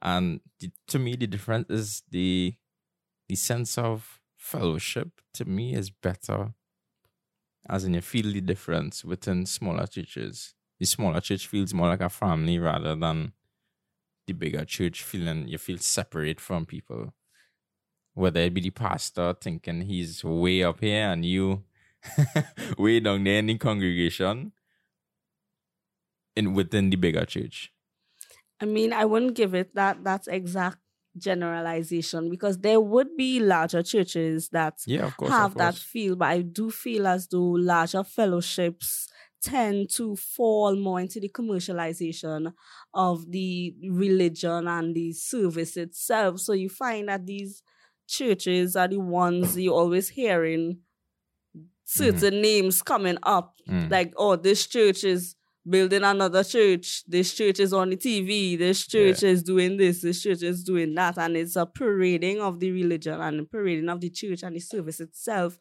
and 0.00 0.40
the, 0.60 0.70
to 0.86 0.98
me 1.00 1.16
the 1.16 1.26
difference 1.26 1.68
is 1.68 2.02
the 2.10 2.54
the 3.28 3.34
sense 3.34 3.76
of 3.76 4.17
fellowship. 4.48 5.20
To 5.34 5.44
me, 5.44 5.74
is 5.74 5.90
better, 5.90 6.54
as 7.68 7.84
in 7.84 7.94
you 7.94 8.00
feel 8.00 8.32
the 8.32 8.40
difference 8.40 9.04
within 9.04 9.46
smaller 9.46 9.86
churches. 9.86 10.54
The 10.80 10.86
smaller 10.86 11.20
church 11.20 11.46
feels 11.46 11.74
more 11.74 11.88
like 11.88 12.00
a 12.00 12.08
family 12.08 12.58
rather 12.58 12.94
than 12.96 13.32
the 14.26 14.32
bigger 14.32 14.64
church 14.64 15.02
feeling 15.02 15.48
you 15.48 15.58
feel 15.58 15.78
separate 15.78 16.40
from 16.40 16.66
people. 16.66 17.14
Whether 18.14 18.40
it 18.40 18.54
be 18.54 18.60
the 18.60 18.70
pastor 18.70 19.34
thinking 19.40 19.82
he's 19.82 20.24
way 20.24 20.62
up 20.62 20.80
here 20.80 21.10
and 21.12 21.24
you 21.24 21.64
way 22.78 23.00
down 23.00 23.24
there 23.24 23.38
in 23.38 23.46
the 23.46 23.58
congregation 23.58 24.52
in 26.36 26.54
within 26.54 26.90
the 26.90 26.96
bigger 26.96 27.24
church. 27.24 27.72
I 28.60 28.64
mean, 28.64 28.92
I 28.92 29.04
wouldn't 29.04 29.34
give 29.34 29.54
it 29.54 29.74
that 29.74 30.02
that's 30.02 30.26
exact 30.26 30.78
generalization 31.16 32.30
because 32.30 32.58
there 32.58 32.80
would 32.80 33.16
be 33.16 33.40
larger 33.40 33.82
churches 33.82 34.48
that 34.50 34.74
Yeah, 34.86 35.10
course. 35.10 35.30
have 35.30 35.56
that 35.56 35.74
feel, 35.74 36.16
but 36.16 36.28
I 36.28 36.42
do 36.42 36.70
feel 36.70 37.06
as 37.06 37.26
though 37.28 37.42
larger 37.52 38.04
fellowships 38.04 39.08
tend 39.40 39.88
to 39.90 40.16
fall 40.16 40.74
more 40.76 41.00
into 41.00 41.20
the 41.20 41.28
commercialization 41.28 42.52
of 42.94 43.30
the 43.30 43.74
religion 43.90 44.66
and 44.66 44.94
the 44.94 45.12
service 45.12 45.76
itself. 45.76 46.40
So 46.40 46.52
you 46.52 46.68
find 46.68 47.08
that 47.08 47.24
these 47.26 47.62
churches 48.08 48.74
are 48.74 48.88
the 48.88 48.98
ones 48.98 49.56
you're 49.58 49.74
always 49.74 50.08
hearing 50.08 50.80
certain 51.84 52.40
names 52.40 52.82
coming 52.82 53.18
up 53.22 53.54
Mm. 53.68 53.90
like 53.90 54.12
oh 54.16 54.34
this 54.36 54.66
church 54.66 55.04
is 55.04 55.34
building 55.68 56.02
another 56.04 56.42
church. 56.44 57.04
This 57.06 57.34
church 57.34 57.60
is 57.60 57.72
on 57.72 57.90
the 57.90 57.96
tv 57.96 58.56
this 58.58 58.86
church 58.86 59.22
is 59.22 59.42
doing 59.42 59.76
this. 59.76 60.00
This 60.02 60.22
church 60.22 60.42
is 60.42 60.64
doing 60.64 60.94
that. 60.94 61.18
And 61.18 61.36
it's 61.36 61.56
a 61.56 61.66
parading 61.66 62.40
of 62.40 62.58
the 62.60 62.70
religion 62.70 63.20
and 63.20 63.40
a 63.40 63.44
parading 63.44 63.88
of 63.88 64.00
the 64.00 64.10
church 64.10 64.42
and 64.42 64.56
the 64.56 64.60
service 64.60 65.00
itself 65.00 65.58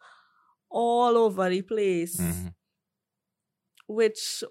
all 0.70 1.18
over 1.18 1.50
the 1.50 1.62
place. 1.62 2.18
Mhm. 2.20 2.54
which 3.88 4.44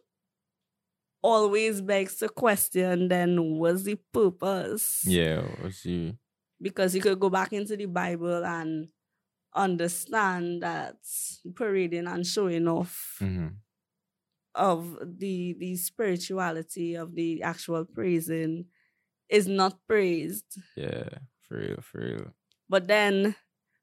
always 1.23 1.81
begs 1.81 2.17
the 2.17 2.29
question 2.29 3.09
then 3.09 3.59
what's 3.59 3.83
the 3.83 3.97
purpose? 4.13 5.03
Yeah, 5.07 5.43
was 5.63 5.85
you 5.85 6.17
because 6.61 6.95
you 6.95 7.03
could 7.03 7.21
go 7.21 7.29
back 7.29 7.53
into 7.53 7.77
the 7.77 7.85
bible 7.87 8.43
and 8.45 8.89
understand 9.55 10.63
that 10.63 10.97
parading 11.55 12.07
and 12.07 12.27
showing 12.27 12.67
off 12.69 13.17
hmm 13.19 13.49
of 14.57 14.99
the 15.19 15.55
the 15.59 15.77
spirituality 15.77 16.95
of 16.95 17.15
the 17.15 17.43
actual 17.43 17.85
praising 17.85 18.67
is 19.29 19.47
not 19.47 19.79
praised. 19.87 20.59
Yeah, 20.77 21.09
for 21.49 21.59
real, 21.59 21.81
for 21.83 22.01
real. 22.01 22.33
but 22.69 22.89
then 22.89 23.35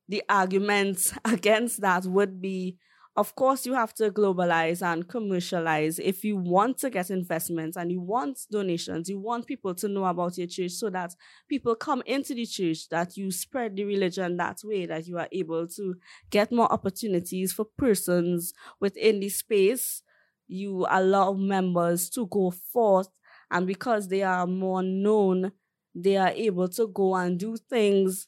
the 0.09 0.23
arguments 0.29 1.13
against 1.25 1.81
that 1.81 2.05
would 2.05 2.41
be 2.41 2.77
of 3.15 3.35
course 3.35 3.65
you 3.65 3.73
have 3.73 3.93
to 3.93 4.09
globalize 4.09 4.81
and 4.81 5.07
commercialize 5.07 5.99
if 5.99 6.23
you 6.23 6.35
want 6.35 6.79
to 6.79 6.89
get 6.89 7.11
investments 7.11 7.77
and 7.77 7.91
you 7.91 8.01
want 8.01 8.39
donations. 8.51 9.07
You 9.07 9.19
want 9.19 9.45
people 9.45 9.75
to 9.75 9.87
know 9.87 10.05
about 10.05 10.37
your 10.37 10.47
church 10.47 10.71
so 10.71 10.89
that 10.89 11.13
people 11.47 11.75
come 11.75 12.01
into 12.07 12.33
the 12.33 12.45
church 12.45 12.89
that 12.89 13.15
you 13.15 13.31
spread 13.31 13.75
the 13.75 13.85
religion 13.85 14.37
that 14.37 14.57
way 14.63 14.87
that 14.87 15.07
you 15.07 15.19
are 15.19 15.27
able 15.31 15.67
to 15.67 15.95
get 16.31 16.51
more 16.51 16.71
opportunities 16.71 17.53
for 17.53 17.65
persons 17.77 18.51
within 18.79 19.19
the 19.19 19.29
space 19.29 20.01
you 20.47 20.85
allow 20.89 21.33
members 21.33 22.09
to 22.09 22.27
go 22.27 22.51
forth 22.51 23.09
and 23.51 23.67
because 23.67 24.07
they 24.07 24.23
are 24.23 24.45
more 24.47 24.83
known 24.83 25.51
they 25.95 26.17
are 26.17 26.29
able 26.29 26.67
to 26.67 26.87
go 26.87 27.15
and 27.15 27.39
do 27.39 27.55
things 27.57 28.27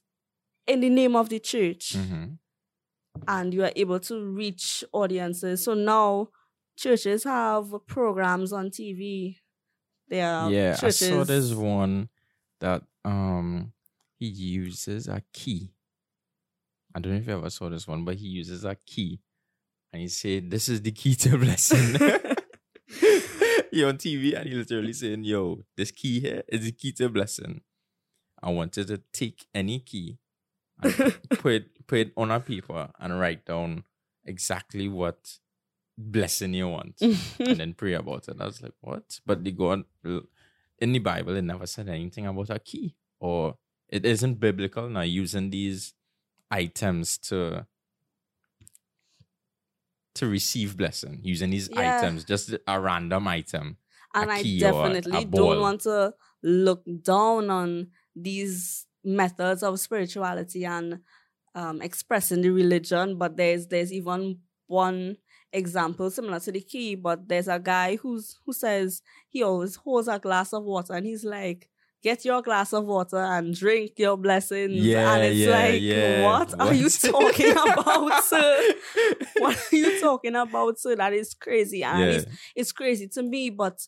in 0.68 0.82
the 0.82 0.90
name 0.90 1.16
of 1.16 1.30
the 1.30 1.40
church 1.40 1.96
hmm 1.96 2.38
and 3.28 3.54
you 3.54 3.64
are 3.64 3.72
able 3.76 4.00
to 4.00 4.26
reach 4.26 4.84
audiences. 4.94 5.64
So 5.64 5.74
now 5.74 6.30
churches 6.78 7.24
have 7.24 7.74
programs 7.88 8.54
on 8.54 8.72
TV. 8.72 9.40
There 10.08 10.28
are 10.30 10.52
yeah, 10.52 10.74
churches. 10.74 10.84
I 10.84 10.90
saw 10.90 11.24
this 11.24 11.54
one 11.54 12.10
that 12.60 12.84
um 13.04 13.74
he 14.20 14.28
uses 14.28 15.08
a 15.08 15.22
key. 15.34 15.74
I 16.94 17.00
don't 17.00 17.14
know 17.14 17.20
if 17.20 17.28
you 17.28 17.34
ever 17.34 17.50
saw 17.50 17.70
this 17.70 17.88
one, 17.88 18.06
but 18.06 18.16
he 18.16 18.28
uses 18.28 18.64
a 18.64 18.76
key, 18.76 19.20
and 19.96 20.02
he 20.02 20.10
said, 20.10 20.52
"This 20.52 20.68
is 20.68 20.82
the 20.82 20.92
key 20.92 21.16
to 21.16 21.38
blessing." 21.38 21.96
he 23.72 23.84
on 23.86 23.98
TV 23.98 24.38
and 24.38 24.50
he 24.50 24.56
literally 24.56 24.92
saying, 24.92 25.24
"Yo, 25.24 25.64
this 25.78 25.92
key 25.92 26.20
here 26.20 26.44
is 26.50 26.66
the 26.66 26.74
key 26.74 26.92
to 26.94 27.08
blessing." 27.08 27.62
I 28.44 28.52
wanted 28.52 28.88
to 28.88 28.98
take 29.14 29.48
any 29.56 29.80
key 29.80 30.18
and 30.84 30.94
put 31.30 31.54
it, 31.54 31.88
put 31.88 32.00
it 32.00 32.12
on 32.18 32.30
a 32.30 32.42
paper 32.42 32.90
and 33.00 33.18
write 33.18 33.46
down 33.46 33.86
exactly 34.26 34.90
what 34.90 35.40
blessing 35.98 36.54
you 36.54 36.68
want 36.68 37.02
and 37.02 37.58
then 37.58 37.74
pray 37.74 37.94
about 37.94 38.28
it. 38.28 38.36
I 38.40 38.46
was 38.46 38.62
like, 38.62 38.74
what? 38.82 39.22
But 39.26 39.46
the 39.46 39.52
God 39.52 39.86
in 40.04 40.92
the 40.92 41.00
Bible, 41.00 41.38
it 41.38 41.42
never 41.42 41.66
said 41.66 41.88
anything 41.88 42.28
about 42.28 42.50
a 42.50 42.60
key, 42.60 42.96
or 43.22 43.56
it 43.88 44.06
isn't 44.06 44.42
biblical 44.42 44.90
now 44.90 45.02
using 45.02 45.52
these 45.52 45.94
items 46.52 47.18
to 47.18 47.66
to 50.16 50.28
receive 50.28 50.76
blessing 50.78 51.20
using 51.24 51.50
these 51.52 51.70
Yeah. 51.72 51.98
items, 52.00 52.24
just 52.26 52.54
a 52.68 52.80
random 52.80 53.28
item. 53.28 53.78
and 54.14 54.30
a 54.30 54.34
I 54.34 54.44
key 54.44 54.64
or 54.64 54.70
a- 54.70 54.72
definitely 54.72 55.26
don't 55.26 55.60
want 55.60 55.82
to 55.82 56.14
look 56.42 56.84
down 57.04 57.50
on 57.50 57.92
these 58.16 58.86
methods 59.04 59.62
of 59.62 59.78
spirituality 59.80 60.64
and 60.66 61.00
um, 61.54 61.82
expressing 61.82 62.42
the 62.42 62.50
religion. 62.50 63.18
But 63.18 63.36
there's 63.36 63.68
there's 63.68 63.92
even 63.92 64.40
one 64.68 65.18
example 65.52 66.10
similar 66.10 66.40
to 66.40 66.52
the 66.52 66.62
key. 66.62 66.96
But 66.96 67.28
there's 67.28 67.48
a 67.50 67.60
guy 67.60 67.98
who's 67.98 68.38
who 68.46 68.54
says 68.54 69.02
he 69.30 69.44
always 69.44 69.76
holds 69.76 70.08
a 70.08 70.18
glass 70.20 70.54
of 70.54 70.64
water 70.64 70.94
and 70.94 71.06
he's 71.06 71.26
like. 71.26 71.70
Get 72.06 72.24
your 72.24 72.44
glass 72.44 72.72
of 72.72 72.86
water 72.86 73.18
and 73.18 73.52
drink 73.56 73.94
your 73.98 74.16
blessings. 74.16 74.76
Yeah, 74.76 75.16
and 75.16 75.24
it's 75.24 75.40
yeah, 75.40 75.50
like, 75.50 75.82
yeah. 75.82 76.24
what 76.24 76.60
are 76.60 76.72
you 76.72 76.88
talking 76.88 77.52
about, 77.74 78.24
sir? 78.24 78.74
What 79.40 79.58
are 79.58 79.76
you 79.76 80.00
talking 80.00 80.36
about, 80.36 80.78
sir? 80.78 80.96
That 80.96 81.14
is 81.14 81.34
crazy. 81.34 81.84
And 81.84 82.00
yeah, 82.00 82.06
it's 82.06 82.26
it's 82.56 82.72
crazy 82.72 83.08
to 83.08 83.24
me, 83.24 83.50
but 83.50 83.88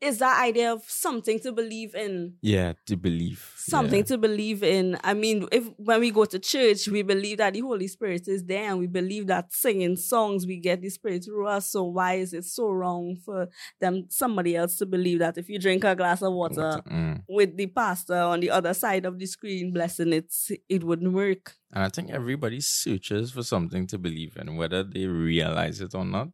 is 0.00 0.18
that 0.18 0.42
idea 0.44 0.72
of 0.72 0.82
something 0.86 1.40
to 1.40 1.52
believe 1.52 1.94
in? 1.94 2.34
yeah, 2.42 2.74
to 2.86 2.96
believe 2.96 3.52
Something 3.56 4.00
yeah. 4.00 4.04
to 4.04 4.18
believe 4.18 4.62
in. 4.62 4.96
I 5.02 5.14
mean, 5.14 5.48
if 5.50 5.64
when 5.76 5.98
we 6.00 6.12
go 6.12 6.24
to 6.24 6.38
church, 6.38 6.86
we 6.86 7.02
believe 7.02 7.38
that 7.38 7.54
the 7.54 7.60
Holy 7.60 7.88
Spirit 7.88 8.28
is 8.28 8.44
there 8.44 8.70
and 8.70 8.78
we 8.78 8.86
believe 8.86 9.26
that 9.26 9.52
singing 9.52 9.96
songs 9.96 10.46
we 10.46 10.58
get 10.58 10.80
the 10.82 10.88
Spirit 10.90 11.24
through 11.24 11.48
us. 11.48 11.70
So 11.72 11.82
why 11.84 12.14
is 12.14 12.32
it 12.32 12.44
so 12.44 12.70
wrong 12.70 13.16
for 13.24 13.48
them 13.80 14.06
somebody 14.08 14.54
else 14.54 14.76
to 14.78 14.86
believe 14.86 15.18
that 15.18 15.36
if 15.38 15.48
you 15.48 15.58
drink 15.58 15.82
a 15.82 15.96
glass 15.96 16.22
of 16.22 16.32
water 16.32 16.80
Mm. 16.86 17.22
with 17.28 17.56
the 17.56 17.66
pastor 17.66 18.14
on 18.14 18.38
the 18.40 18.50
other 18.50 18.72
side 18.74 19.04
of 19.04 19.18
the 19.18 19.26
screen 19.26 19.72
blessing 19.72 20.12
it, 20.12 20.32
it 20.68 20.84
wouldn't 20.84 21.12
work. 21.12 21.54
And 21.72 21.82
I 21.82 21.88
think 21.88 22.10
everybody 22.10 22.60
searches 22.60 23.32
for 23.32 23.42
something 23.42 23.86
to 23.88 23.98
believe 23.98 24.36
in, 24.36 24.54
whether 24.56 24.84
they 24.84 25.06
realize 25.06 25.80
it 25.80 25.94
or 25.94 26.04
not. 26.04 26.30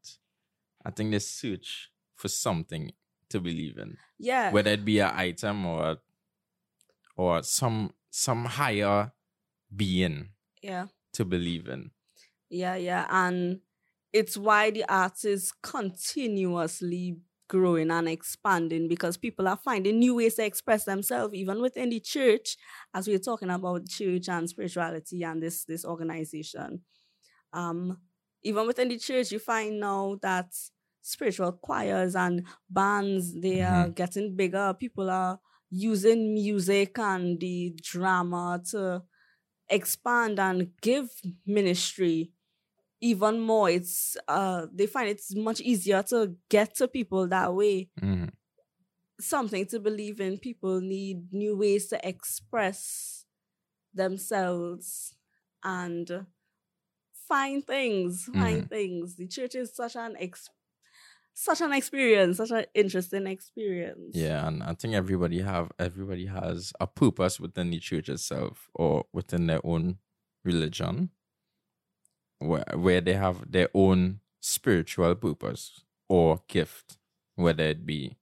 I 0.84 0.90
think 0.90 1.12
they 1.12 1.18
search 1.20 1.88
for 2.14 2.28
something 2.28 2.92
to 3.32 3.40
believe 3.40 3.76
in, 3.78 3.96
Yeah. 4.18 4.50
whether 4.52 4.70
it 4.70 4.84
be 4.84 5.00
an 5.00 5.12
item 5.14 5.66
or 5.66 5.98
or 7.16 7.42
some 7.42 7.92
some 8.10 8.44
higher 8.44 9.12
being 9.74 10.28
yeah. 10.62 10.86
to 11.12 11.24
believe 11.24 11.66
in. 11.68 11.90
Yeah, 12.50 12.76
yeah. 12.76 13.06
And 13.10 13.60
it's 14.12 14.36
why 14.36 14.70
the 14.70 14.84
arts 14.88 15.24
is 15.24 15.52
continuously 15.62 17.16
growing 17.48 17.90
and 17.90 18.08
expanding 18.08 18.88
because 18.88 19.16
people 19.16 19.46
are 19.48 19.56
finding 19.56 19.98
new 19.98 20.14
ways 20.14 20.34
to 20.34 20.44
express 20.44 20.84
themselves, 20.84 21.34
even 21.34 21.60
within 21.60 21.90
the 21.90 22.00
church, 22.00 22.56
as 22.94 23.06
we're 23.08 23.18
talking 23.18 23.50
about 23.50 23.88
church 23.88 24.28
and 24.28 24.48
spirituality 24.48 25.22
and 25.22 25.42
this 25.42 25.64
this 25.64 25.84
organization. 25.84 26.82
Um, 27.52 27.98
even 28.42 28.66
within 28.66 28.88
the 28.88 28.98
church, 28.98 29.30
you 29.32 29.38
find 29.38 29.78
now 29.80 30.16
that 30.22 30.52
spiritual 31.02 31.52
choirs 31.52 32.16
and 32.16 32.46
bands 32.70 33.34
they 33.40 33.62
are 33.62 33.88
getting 33.90 34.36
bigger. 34.36 34.74
People 34.78 35.10
are 35.10 35.40
using 35.70 36.34
music 36.34 36.98
and 36.98 37.40
the 37.40 37.74
drama 37.82 38.62
to 38.70 39.02
expand 39.68 40.38
and 40.38 40.72
give 40.82 41.08
ministry 41.46 42.32
even 43.00 43.40
more 43.40 43.70
it's 43.70 44.16
uh 44.28 44.66
they 44.72 44.86
find 44.86 45.08
it's 45.08 45.34
much 45.36 45.60
easier 45.60 46.02
to 46.02 46.36
get 46.50 46.74
to 46.74 46.88
people 46.88 47.26
that 47.28 47.54
way 47.54 47.90
Mhm. 48.00 48.28
something 49.20 49.66
to 49.66 49.78
believe 49.80 50.20
in 50.20 50.38
people 50.38 50.80
need 50.80 51.32
new 51.32 51.56
ways 51.56 51.86
to 51.88 52.08
express 52.08 53.24
themselves 53.94 55.16
and 55.64 56.26
find 57.28 57.66
things, 57.66 58.24
fine 58.26 58.62
Mhm. 58.62 58.68
things. 58.68 59.16
The 59.16 59.26
church 59.28 59.54
is 59.54 59.74
such 59.74 59.96
an 59.96 60.16
ex- 60.18 60.48
such 61.34 61.60
an 61.60 61.72
experience, 61.72 62.36
such 62.36 62.50
an 62.50 62.66
interesting 62.74 63.26
experience. 63.26 64.14
Yeah, 64.14 64.46
and 64.46 64.62
I 64.62 64.74
think 64.74 64.94
everybody 64.94 65.40
have 65.40 65.72
everybody 65.78 66.26
has 66.26 66.72
a 66.80 66.86
purpose 66.86 67.40
within 67.40 67.70
the 67.70 67.78
church 67.78 68.08
itself 68.08 68.70
or 68.74 69.06
within 69.12 69.46
their 69.46 69.60
own 69.64 69.98
religion, 70.44 71.10
where 72.38 72.64
where 72.74 73.00
they 73.00 73.14
have 73.14 73.50
their 73.50 73.68
own 73.74 74.20
spiritual 74.40 75.14
purpose 75.14 75.84
or 76.08 76.42
gift, 76.48 76.98
whether 77.36 77.64
it 77.64 77.86
be 77.86 78.16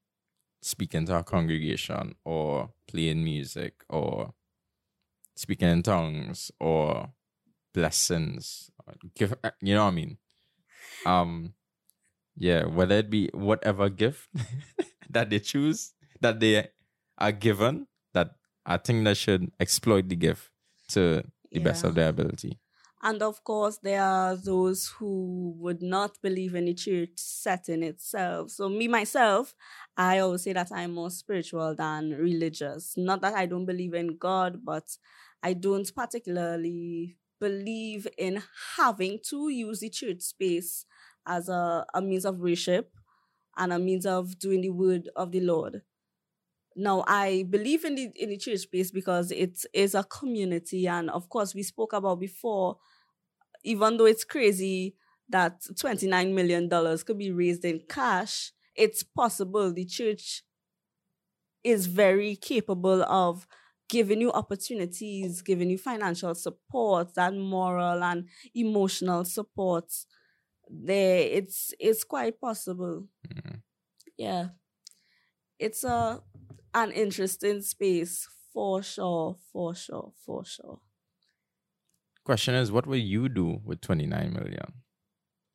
speaking 0.63 1.07
to 1.07 1.17
a 1.17 1.25
congregation 1.25 2.15
or 2.25 2.71
playing 2.87 3.25
music 3.25 3.83
or 3.89 4.35
speaking 5.35 5.69
in 5.69 5.83
tongues 5.83 6.51
or 6.61 7.11
blessings, 7.73 8.71
give 9.15 9.35
you 9.61 9.75
know 9.75 9.85
what 9.85 9.93
I 9.93 9.95
mean. 9.95 10.19
Um, 11.07 11.55
yeah, 12.37 12.65
whether 12.65 12.97
it 12.97 13.11
be 13.11 13.31
whatever 13.33 13.89
gift 13.89 14.29
that 15.11 15.31
they 15.31 15.39
choose, 15.39 15.93
that 16.21 16.41
they 16.41 16.69
are 17.19 17.33
given, 17.33 17.87
that 18.15 18.33
I 18.65 18.77
think 18.79 19.05
they 19.05 19.15
should 19.15 19.51
exploit 19.61 20.09
the 20.09 20.17
gift 20.17 20.51
to 20.89 21.25
the 21.51 21.61
best 21.61 21.85
of 21.85 21.95
their 21.95 22.09
ability. 22.09 22.59
And 23.03 23.23
of 23.23 23.43
course, 23.45 23.79
there 23.79 24.03
are 24.03 24.37
those 24.37 24.89
who 24.99 25.55
would 25.59 25.83
not 25.83 26.19
believe 26.23 26.55
in 26.55 26.67
the 26.67 26.75
church 26.75 27.13
setting 27.17 27.83
itself. 27.83 28.51
So, 28.51 28.69
me 28.69 28.89
myself, 28.89 29.55
I 29.97 30.19
always 30.19 30.43
say 30.43 30.53
that 30.53 30.71
I'm 30.71 30.93
more 30.93 31.11
spiritual 31.11 31.75
than 31.75 32.11
religious. 32.11 32.95
Not 32.99 33.23
that 33.23 33.35
I 33.35 33.47
don't 33.47 33.65
believe 33.65 33.95
in 33.95 34.19
God, 34.19 34.61
but 34.63 34.85
I 35.43 35.55
don't 35.55 35.91
particularly 35.95 37.17
believe 37.41 38.07
in 38.19 38.43
having 38.77 39.19
to 39.31 39.49
use 39.49 39.81
the 39.81 39.89
church 39.89 40.21
space 40.21 40.85
as 41.27 41.49
a, 41.49 41.87
a 41.95 42.03
means 42.03 42.25
of 42.25 42.39
worship 42.39 42.93
and 43.57 43.73
a 43.73 43.79
means 43.79 44.07
of 44.07 44.39
doing 44.39 44.63
the 44.63 44.71
word 44.71 45.09
of 45.17 45.33
the 45.33 45.41
Lord. 45.41 45.83
Now, 46.77 47.05
I 47.07 47.45
believe 47.51 47.85
in 47.85 47.97
the 47.97 48.13
in 48.17 48.31
the 48.31 48.37
church 48.39 48.61
space 48.61 48.91
because 48.91 49.33
it 49.33 49.65
is 49.75 49.95
a 49.95 50.05
community, 50.05 50.87
and 50.87 51.11
of 51.11 51.29
course, 51.29 51.55
we 51.55 51.63
spoke 51.63 51.93
about 51.93 52.21
before. 52.21 52.79
Even 53.65 53.97
though 53.97 54.07
it's 54.07 54.25
crazy 54.25 54.97
that 55.29 55.63
twenty 55.81 56.09
nine 56.09 56.35
million 56.35 56.69
dollars 56.69 57.03
could 57.05 57.19
be 57.19 57.33
raised 57.33 57.65
in 57.65 57.83
cash, 57.89 58.53
it's 58.77 59.03
possible. 59.03 59.73
The 59.73 59.87
church 59.87 60.45
is 61.63 61.87
very 61.87 62.37
capable 62.37 63.03
of 63.05 63.47
giving 63.89 64.21
you 64.21 64.31
opportunities, 64.33 65.43
giving 65.43 65.69
you 65.71 65.79
financial 65.79 66.35
support, 66.35 67.11
and 67.17 67.41
moral 67.41 68.03
and 68.03 68.29
emotional 68.55 69.25
support. 69.25 69.85
There, 70.73 71.19
it's 71.21 71.75
it's 71.81 72.05
quite 72.05 72.41
possible 72.41 73.09
Mhm. 73.29 73.63
yeah 74.17 74.51
it's 75.59 75.85
a 75.85 76.23
an 76.75 76.93
interesting 76.93 77.61
space 77.63 78.29
for 78.53 78.83
sure 78.83 79.37
for 79.53 79.75
sure 79.75 80.13
for 80.25 80.45
sure 80.45 80.81
Question 82.25 82.55
is, 82.55 82.71
what 82.71 82.87
will 82.87 82.97
you 82.99 83.29
do 83.29 83.61
with 83.65 83.81
twenty 83.81 84.07
nine 84.07 84.33
million? 84.33 84.83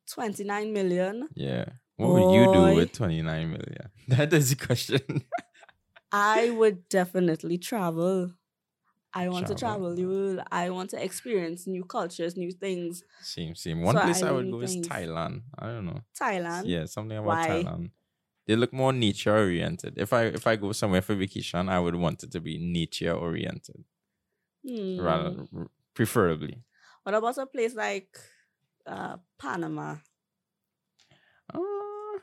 29 0.08 0.72
million 0.72 1.28
Yeah, 1.34 1.64
what 1.96 2.12
would 2.12 2.30
you 2.30 2.46
do 2.46 2.74
with 2.74 2.92
twenty 2.92 3.22
nine 3.22 3.50
million? 3.50 3.90
That 4.08 4.32
is 4.32 4.50
the 4.50 4.56
question. 4.56 5.00
i 6.12 6.50
would 6.50 6.88
definitely 6.88 7.58
travel 7.58 8.32
i 9.20 9.28
want 9.28 9.46
to 9.48 9.54
Travel. 9.54 9.60
travel 9.62 9.94
the 9.94 10.06
world 10.06 10.40
i 10.52 10.70
want 10.70 10.90
to 10.90 10.98
experience 11.08 11.66
new 11.66 11.84
cultures 11.84 12.36
new 12.36 12.52
things 12.52 13.04
same, 13.18 13.54
same. 13.54 13.82
One 13.82 13.94
So 13.94 13.98
place 13.98 14.22
I 14.22 14.30
would 14.30 14.48
island 14.48 14.50
go 14.50 14.60
is. 14.62 14.76
Thailand. 14.76 15.42
I 15.58 15.66
don't 15.66 15.86
know. 15.86 16.02
thailand 16.18 16.66
Yeah, 16.66 16.86
something 16.86 17.16
about 17.18 17.28
Why? 17.28 17.42
Thailand. 17.42 17.92
They 18.46 18.56
look 18.56 18.72
more 18.72 18.92
nature 18.92 19.36
oriented. 19.36 19.98
If 19.98 20.12
I 20.12 20.24
if 20.26 20.46
I 20.46 20.56
go 20.56 20.72
somewhere 20.72 21.02
for 21.02 21.14
vacation, 21.16 21.68
I 21.68 21.80
would 21.80 21.96
want 21.96 22.24
it 22.24 22.32
to 22.32 22.40
be 22.40 22.58
nature 22.58 23.12
oriented, 23.14 23.84
Hmm. 24.64 24.96
rather 24.96 25.46
preferably. 25.94 26.64
what 27.02 27.14
about 27.14 27.38
a 27.38 27.46
place 27.46 27.74
like 27.74 28.18
uh 28.86 29.16
panama 29.38 29.96
Uh, 31.52 32.18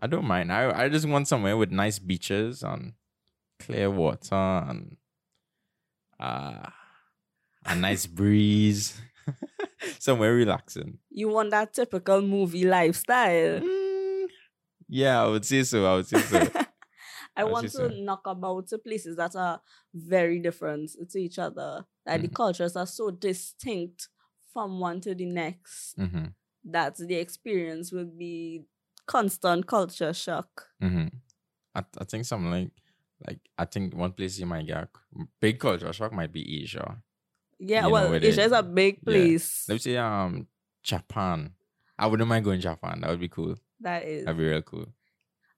I 0.00 0.06
don't 0.08 0.24
mind. 0.26 0.52
I 0.52 0.84
I 0.84 0.88
just 0.88 1.06
want 1.08 1.28
somewhere 1.28 1.56
with 1.56 1.70
nice 1.70 1.98
beaches 1.98 2.62
and 2.62 2.94
clear 3.60 3.90
water 3.90 4.34
and 4.34 4.98
uh, 6.20 6.70
a 7.66 7.74
nice 7.74 8.06
breeze. 8.06 9.00
somewhere 9.98 10.34
relaxing. 10.34 10.98
you 11.10 11.28
want 11.28 11.50
that 11.50 11.72
typical 11.72 12.20
movie 12.22 12.64
lifestyle 12.66 13.60
Mm, 13.60 14.28
yeah, 14.88 15.22
I 15.22 15.26
would 15.28 15.44
say 15.44 15.62
so. 15.62 15.86
I 15.86 15.96
would 15.96 16.06
say 16.06 16.18
so. 16.18 16.38
I 17.36 17.44
As 17.44 17.48
want 17.50 17.70
to 17.70 17.88
say. 17.88 18.02
knock 18.02 18.22
about 18.26 18.68
to 18.68 18.78
places 18.78 19.16
that 19.16 19.36
are 19.36 19.60
very 19.94 20.40
different 20.40 20.90
to 21.10 21.18
each 21.18 21.38
other. 21.38 21.86
That 22.06 22.22
the 22.22 22.28
Mhm. 22.28 22.34
cultures 22.34 22.76
are 22.76 22.86
so 22.86 23.10
distinct 23.10 24.08
from 24.52 24.80
one 24.80 25.00
to 25.02 25.14
the 25.14 25.26
next 25.26 25.94
hmm 25.96 26.26
that 26.64 26.96
the 26.96 27.14
experience 27.16 27.92
will 27.92 28.06
be 28.06 28.64
constant 29.06 29.66
culture 29.66 30.12
shock. 30.12 30.68
hmm 30.80 31.08
I, 31.74 31.84
I 31.98 32.04
think 32.04 32.24
something 32.24 32.50
like 32.50 32.70
like 33.26 33.38
I 33.58 33.64
think 33.64 33.94
one 33.94 34.12
place 34.12 34.38
you 34.38 34.46
might 34.46 34.66
get 34.66 34.88
big 35.40 35.58
culture 35.58 35.92
shock 35.92 36.12
might 36.12 36.32
be 36.32 36.62
Asia. 36.62 36.96
Yeah, 37.58 37.86
You 37.86 37.92
well, 37.92 38.10
where 38.10 38.24
Asia 38.24 38.42
is 38.42 38.52
a 38.52 38.62
big 38.62 38.96
yeah. 38.96 39.04
place. 39.04 39.64
Let's 39.68 39.84
say 39.84 39.96
um 39.96 40.46
Japan. 40.82 41.52
I 41.98 42.06
wouldn't 42.06 42.28
mind 42.28 42.44
going 42.44 42.60
Japan. 42.60 43.00
That 43.00 43.10
would 43.10 43.20
be 43.20 43.28
cool. 43.28 43.56
That 43.80 44.04
is, 44.04 44.24
That'd 44.24 44.38
be 44.38 44.44
real 44.46 44.62
cool. 44.62 44.86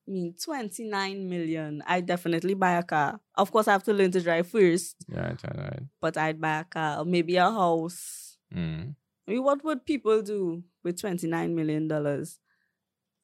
I 0.09 0.11
mean, 0.11 0.35
29 0.35 1.29
million. 1.29 1.83
I 1.87 2.01
definitely 2.01 2.55
buy 2.55 2.73
a 2.73 2.83
car. 2.83 3.21
Of 3.37 3.53
course, 3.53 3.69
I 3.69 3.73
have 3.73 3.85
to 3.85 3.93
learn 3.93 4.11
to 4.11 4.21
drive 4.21 4.49
first, 4.49 4.97
Yeah, 5.09 5.21
right, 5.21 5.43
right, 5.45 5.57
right. 5.57 5.83
but 6.01 6.17
I'd 6.17 6.41
buy 6.41 6.59
a 6.59 6.65
car, 6.65 6.99
or 6.99 7.05
maybe 7.05 7.37
a 7.37 7.49
house. 7.49 8.37
Mm. 8.53 8.97
I 9.29 9.31
mean, 9.31 9.45
what 9.45 9.63
would 9.63 9.87
people 9.87 10.21
do 10.23 10.65
with 10.83 11.01
29 11.01 11.55
million 11.55 11.87
dollars? 11.87 12.41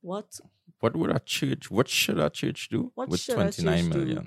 What 0.00 0.38
What 0.80 0.96
would 0.96 1.10
a 1.10 1.20
church? 1.20 1.70
What 1.70 1.88
should 1.88 2.18
a 2.18 2.30
church 2.30 2.68
do 2.68 2.92
What 2.94 3.08
with 3.08 3.26
twenty 3.26 3.62
nine 3.62 3.90
church 3.90 4.06
do? 4.06 4.22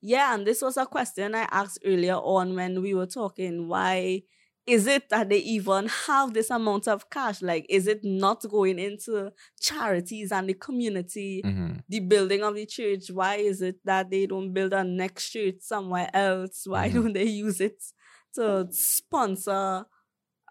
Yeah, 0.00 0.34
and 0.34 0.46
this 0.46 0.62
was 0.62 0.76
a 0.76 0.86
question 0.86 1.34
I 1.34 1.48
asked 1.50 1.80
earlier 1.84 2.16
on 2.16 2.54
when 2.54 2.82
we 2.82 2.94
were 2.94 3.06
talking. 3.06 3.68
Why 3.68 4.22
is 4.66 4.86
it 4.86 5.08
that 5.10 5.28
they 5.28 5.38
even 5.38 5.88
have 5.88 6.32
this 6.34 6.50
amount 6.50 6.88
of 6.88 7.10
cash? 7.10 7.42
Like, 7.42 7.66
is 7.68 7.86
it 7.86 8.00
not 8.04 8.44
going 8.48 8.78
into 8.78 9.32
charities 9.60 10.32
and 10.32 10.48
the 10.48 10.54
community, 10.54 11.42
hmm 11.42 11.70
the 11.88 11.98
building 12.00 12.42
of 12.42 12.54
the 12.54 12.66
church? 12.66 13.10
Why 13.10 13.36
is 13.36 13.62
it 13.62 13.76
that 13.84 14.10
they 14.10 14.26
don't 14.26 14.52
build 14.52 14.72
a 14.72 14.84
next 14.84 15.30
church 15.30 15.56
somewhere 15.60 16.08
else? 16.14 16.64
Why 16.66 16.88
Mhm. 16.88 16.94
don't 16.94 17.12
they 17.14 17.24
use 17.24 17.60
it 17.60 17.82
to 18.34 18.68
sponsor 18.70 19.86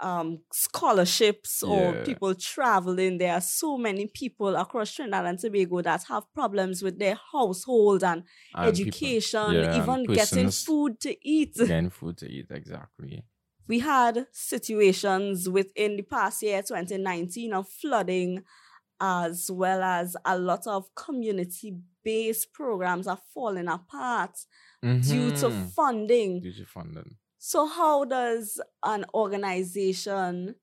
um 0.02 0.40
scholarships 0.54 1.64
or 1.64 1.96
Yeah. 1.96 2.04
people 2.04 2.34
traveling? 2.36 3.18
There 3.18 3.34
are 3.34 3.42
so 3.42 3.78
many 3.78 4.08
people 4.08 4.56
across 4.56 4.94
Trinidad 4.94 5.26
and 5.26 5.40
Tobago 5.40 5.82
that 5.82 6.04
have 6.04 6.32
problems 6.34 6.82
with 6.84 7.00
their 7.00 7.20
household 7.32 8.04
and 8.04 8.24
And 8.54 8.82
people 8.82 9.14
education, 9.14 9.40
yeah, 9.54 9.64
and 9.64 9.74
even 9.74 10.04
getting 10.12 10.50
food 10.52 11.00
to 11.02 11.16
eat. 11.28 11.56
getting 11.58 11.90
food 11.90 12.18
to 12.18 12.30
eat. 12.32 12.48
Exactly. 12.52 13.24
We 13.68 13.80
had 13.80 14.28
situations 14.32 15.48
within 15.48 15.96
the 15.98 16.02
past 16.04 16.42
year, 16.42 16.62
2019, 16.64 17.54
of 17.54 17.70
flooding, 17.70 18.44
as 19.00 19.50
well 19.52 19.84
as 19.84 20.18
a 20.26 20.38
lot 20.38 20.68
of 20.68 20.94
community 20.96 21.78
based 22.04 22.54
programs 22.54 23.08
are 23.08 23.22
falling 23.34 23.68
apart 23.68 24.36
due 25.00 25.32
to 25.32 25.50
Mhm. 25.50 25.72
funding. 25.76 26.42
Due 26.42 26.54
to 26.54 26.66
funding. 26.66 27.18
So, 27.42 27.66
how 27.68 28.04
does 28.06 28.60
an 28.84 29.06
organization 29.14 30.56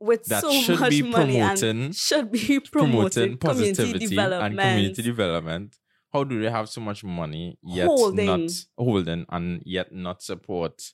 with 0.00 0.24
That 0.26 0.40
so 0.42 0.52
should 0.52 0.80
much 0.80 0.90
be 0.90 1.02
money 1.02 1.38
promoting- 1.38 1.82
and 1.84 1.94
should 1.96 2.32
be 2.32 2.58
promoting 2.72 3.36
promoting 3.36 3.38
positivity 3.38 4.06
development? 4.08 4.58
and 4.58 4.60
community 4.60 5.02
development. 5.02 5.76
How 6.12 6.24
do 6.24 6.40
they 6.42 6.50
have 6.50 6.68
so 6.68 6.80
much 6.80 7.04
money 7.04 7.56
yet 7.62 7.86
Holding. 7.86 8.26
not 8.26 8.50
holding 8.76 9.26
and 9.28 9.62
yet 9.64 9.92
not 9.92 10.22
support 10.22 10.92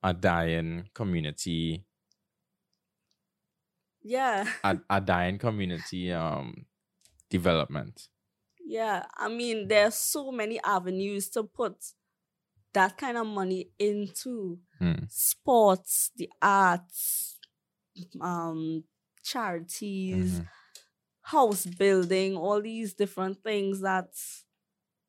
a 0.00 0.14
dying 0.14 0.88
community, 0.94 1.84
yeah. 4.02 4.48
a, 4.62 4.78
a 4.90 5.00
dying 5.00 5.38
community 5.38 6.12
um 6.12 6.66
development? 7.30 8.08
Yeah, 8.64 9.06
I 9.16 9.28
mean, 9.28 9.66
there's 9.66 9.94
so 9.96 10.30
many 10.30 10.60
avenues 10.62 11.28
to 11.30 11.42
put 11.42 11.74
that 12.78 12.96
kind 12.96 13.16
of 13.18 13.26
money 13.26 13.70
into 13.78 14.58
Hmm. 14.78 15.04
sports, 15.08 16.10
the 16.16 16.30
arts, 16.40 17.38
um, 18.20 18.84
charities, 19.22 20.30
Mhm. 20.40 20.48
house 21.22 21.66
building, 21.66 22.36
all 22.36 22.62
these 22.62 22.94
different 22.94 23.42
things 23.42 23.80
that 23.80 24.08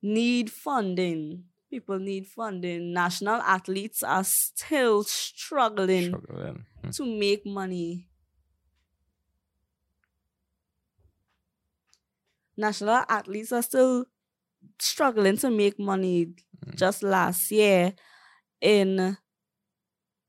need 0.02 0.52
funding. 0.52 1.46
people 1.70 2.00
need 2.00 2.26
funding. 2.26 2.92
National 2.94 3.40
athletes 3.56 4.02
are 4.02 4.24
still 4.24 5.04
struggling, 5.04 6.08
Struggling. 6.08 6.66
Hmm. 6.82 6.90
to 6.90 7.06
make 7.06 7.46
money. 7.46 8.10
National 12.58 13.06
athletes 13.08 13.52
are 13.52 13.62
still 13.62 14.06
struggling 14.80 15.38
to 15.38 15.50
make 15.50 15.80
money. 15.80 16.28
Mm. 16.66 16.76
Just 16.76 17.04
last 17.04 17.52
year, 17.52 17.94
in 18.62 19.18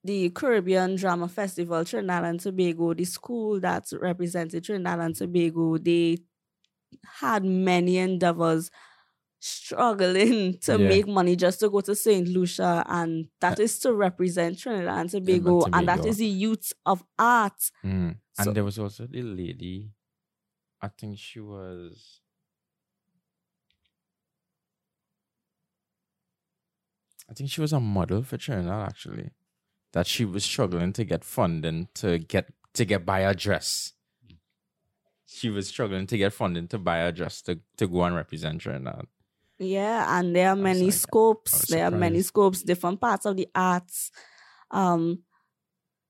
the 0.05 0.31
Caribbean 0.31 0.97
Drama 0.97 1.29
Festival, 1.29 1.85
Trinidad 1.85 2.25
and 2.25 2.41
Tobago, 2.41 2.95
the 2.95 3.05
school 3.05 3.61
that 3.61 3.85
represented 4.01 4.65
Trinidad 4.65 5.01
and 5.01 5.15
Tobago, 5.15 5.77
they 5.79 6.19
had 7.21 7.45
many 7.45 7.99
endeavors 7.99 8.71
struggling 9.41 10.59
to 10.63 10.73
Yeah. 10.79 10.89
make 10.89 11.07
money 11.07 11.37
just 11.37 11.61
to 11.61 11.69
go 11.69 11.81
to 11.83 11.95
St. 11.95 12.29
Lucia, 12.29 12.85
and 12.87 13.29
that 13.41 13.59
is 13.59 13.79
to 13.81 13.93
represent 13.93 14.59
Trinidad 14.59 14.99
and 15.01 15.11
Tobago, 15.11 15.65
and 15.73 15.89
that 15.89 15.97
Tobago. 15.99 16.13
the 16.15 16.27
youth 16.27 16.73
of 16.87 17.03
art. 17.19 17.61
Mm. 17.85 18.17
And 18.39 18.45
So- 18.45 18.53
there 18.53 18.65
was 18.65 18.79
also 18.79 19.07
the 19.07 19.23
lady, 19.23 19.91
I 20.81 20.89
think 20.89 21.19
she 21.19 21.41
was. 21.41 22.21
I 27.31 27.35
think 27.35 27.51
she 27.51 27.61
was 27.61 27.73
a 27.73 27.81
model 27.81 28.23
for 28.23 28.37
Trinidad 28.37 28.89
actually. 28.89 29.31
That 29.93 30.07
she 30.07 30.25
was 30.25 30.45
struggling 30.45 30.93
to 30.95 31.05
get 31.05 31.25
funding 31.25 31.89
to 31.95 32.19
get 32.19 32.53
to 32.75 32.85
get 32.85 33.05
buy 33.07 33.21
a 33.21 33.35
dress. 33.35 33.93
She 35.27 35.49
was 35.49 35.69
struggling 35.69 36.07
to 36.09 36.17
get 36.19 36.33
funding 36.33 36.67
to 36.69 36.79
buy 36.79 36.99
a 36.99 37.13
dress 37.13 37.41
to, 37.43 37.61
to 37.77 37.87
go 37.87 38.03
and 38.03 38.17
represent 38.17 38.61
Trinidad. 38.61 39.07
Yeah, 39.59 40.19
and 40.19 40.35
there 40.35 40.49
are 40.51 40.57
many 40.57 40.85
like- 40.87 40.93
scopes. 40.95 41.69
There 41.69 41.85
are 41.85 41.91
many 41.91 42.23
scopes, 42.23 42.63
different 42.63 43.01
parts 43.01 43.27
of 43.27 43.37
the 43.37 43.47
arts. 43.55 44.11
Um, 44.71 45.23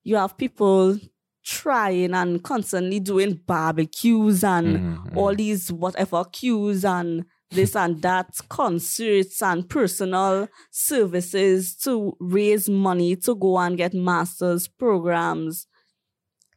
you 0.04 0.16
have 0.16 0.36
people 0.38 0.98
trying 1.42 2.14
and 2.14 2.42
constantly 2.42 3.00
doing 3.00 3.40
barbecues 3.46 4.44
and 4.44 4.78
Mhm, 4.78 5.16
all 5.16 5.32
mhm. 5.32 5.36
these 5.38 5.72
whatever 5.72 6.24
cues 6.24 6.84
and 6.84 7.24
this 7.50 7.74
and 7.74 8.00
that, 8.02 8.38
concerts 8.48 9.42
and 9.42 9.68
personal 9.68 10.48
services 10.70 11.76
to 11.78 12.16
raise 12.20 12.68
money 12.68 13.16
to 13.16 13.34
go 13.34 13.58
and 13.58 13.76
get 13.76 13.92
masters 13.94 14.68
programs. 14.68 15.66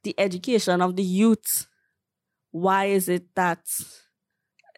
The 0.03 0.13
education 0.19 0.82
of 0.82 0.95
the 0.95 1.03
youth. 1.03 1.67
Why 2.51 2.86
is 2.86 3.10
it 3.10 3.34
that 3.36 3.65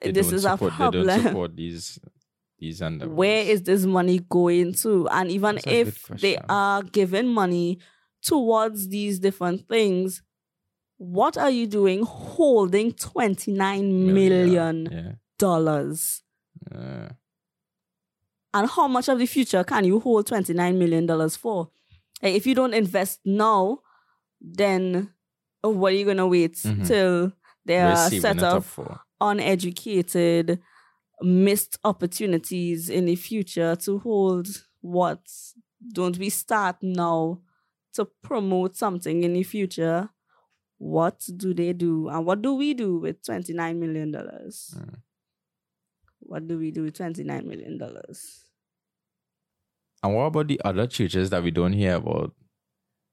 They 0.01 0.11
this 0.11 0.31
is 0.31 0.43
support, 0.43 0.73
a 0.73 0.77
They 0.77 0.89
don't 0.89 1.05
problem? 1.05 1.23
support 1.23 1.55
these 1.55 1.99
these 2.59 2.81
where 3.05 3.43
is 3.43 3.63
this 3.63 3.85
money 3.85 4.19
going 4.29 4.73
to? 4.75 5.07
And 5.09 5.29
even 5.31 5.55
That's 5.55 5.67
if 5.67 6.07
they 6.07 6.37
are 6.47 6.83
giving 6.83 7.27
money 7.27 7.79
towards 8.21 8.87
these 8.87 9.19
different 9.19 9.67
things, 9.67 10.21
what 10.97 11.37
are 11.37 11.49
you 11.49 11.67
doing 11.67 12.03
holding 12.03 12.93
29 12.93 14.13
million 14.13 14.89
Yeah. 14.91 15.11
Dollars? 15.37 16.21
yeah. 16.71 17.09
And 18.53 18.69
how 18.69 18.87
much 18.87 19.09
of 19.09 19.19
the 19.19 19.25
future 19.25 19.63
can 19.65 19.83
you 19.83 19.99
hold 19.99 20.27
29 20.27 20.79
million 20.79 21.05
dollars 21.05 21.35
for? 21.35 21.69
Like, 22.23 22.35
if 22.35 22.47
you 22.47 22.55
don't 22.55 22.73
invest 22.73 23.19
now, 23.25 23.79
then 24.39 25.11
oh, 25.63 25.69
what 25.71 25.91
are 25.91 25.95
you 25.95 26.05
going 26.05 26.17
to 26.17 26.27
wait 26.27 26.53
Mhm. 26.55 26.87
till 26.87 27.33
they 27.65 27.79
are 27.79 28.09
set 28.09 28.41
up 28.41 28.63
for. 28.63 29.01
uneducated, 29.19 30.61
missed 31.21 31.77
opportunities 31.83 32.89
in 32.89 33.05
the 33.05 33.15
future 33.15 33.75
to 33.77 33.99
hold 33.99 34.47
what? 34.81 35.19
Don't 35.93 36.17
we 36.17 36.29
start 36.29 36.77
now 36.81 37.41
to 37.93 38.05
promote 38.21 38.75
something 38.77 39.23
in 39.23 39.33
the 39.33 39.43
future? 39.43 40.09
What 40.77 41.25
do 41.35 41.53
they 41.53 41.73
do? 41.73 42.07
And 42.09 42.25
what 42.25 42.41
do 42.41 42.53
we 42.55 42.73
do 42.73 42.99
with 42.99 43.21
$29 43.23 43.77
million? 43.79 44.11
Mm. 44.13 44.95
What 46.35 46.49
do 46.49 46.57
we 46.57 46.69
do 46.69 46.83
with 46.83 46.97
$29 46.97 47.45
million? 47.45 47.79
And 50.03 50.13
what 50.13 50.23
about 50.23 50.49
the 50.49 50.59
other 50.65 50.85
churches 50.85 51.29
that 51.29 51.41
we 51.41 51.49
don't 51.49 51.71
hear 51.71 51.95
about? 51.95 52.33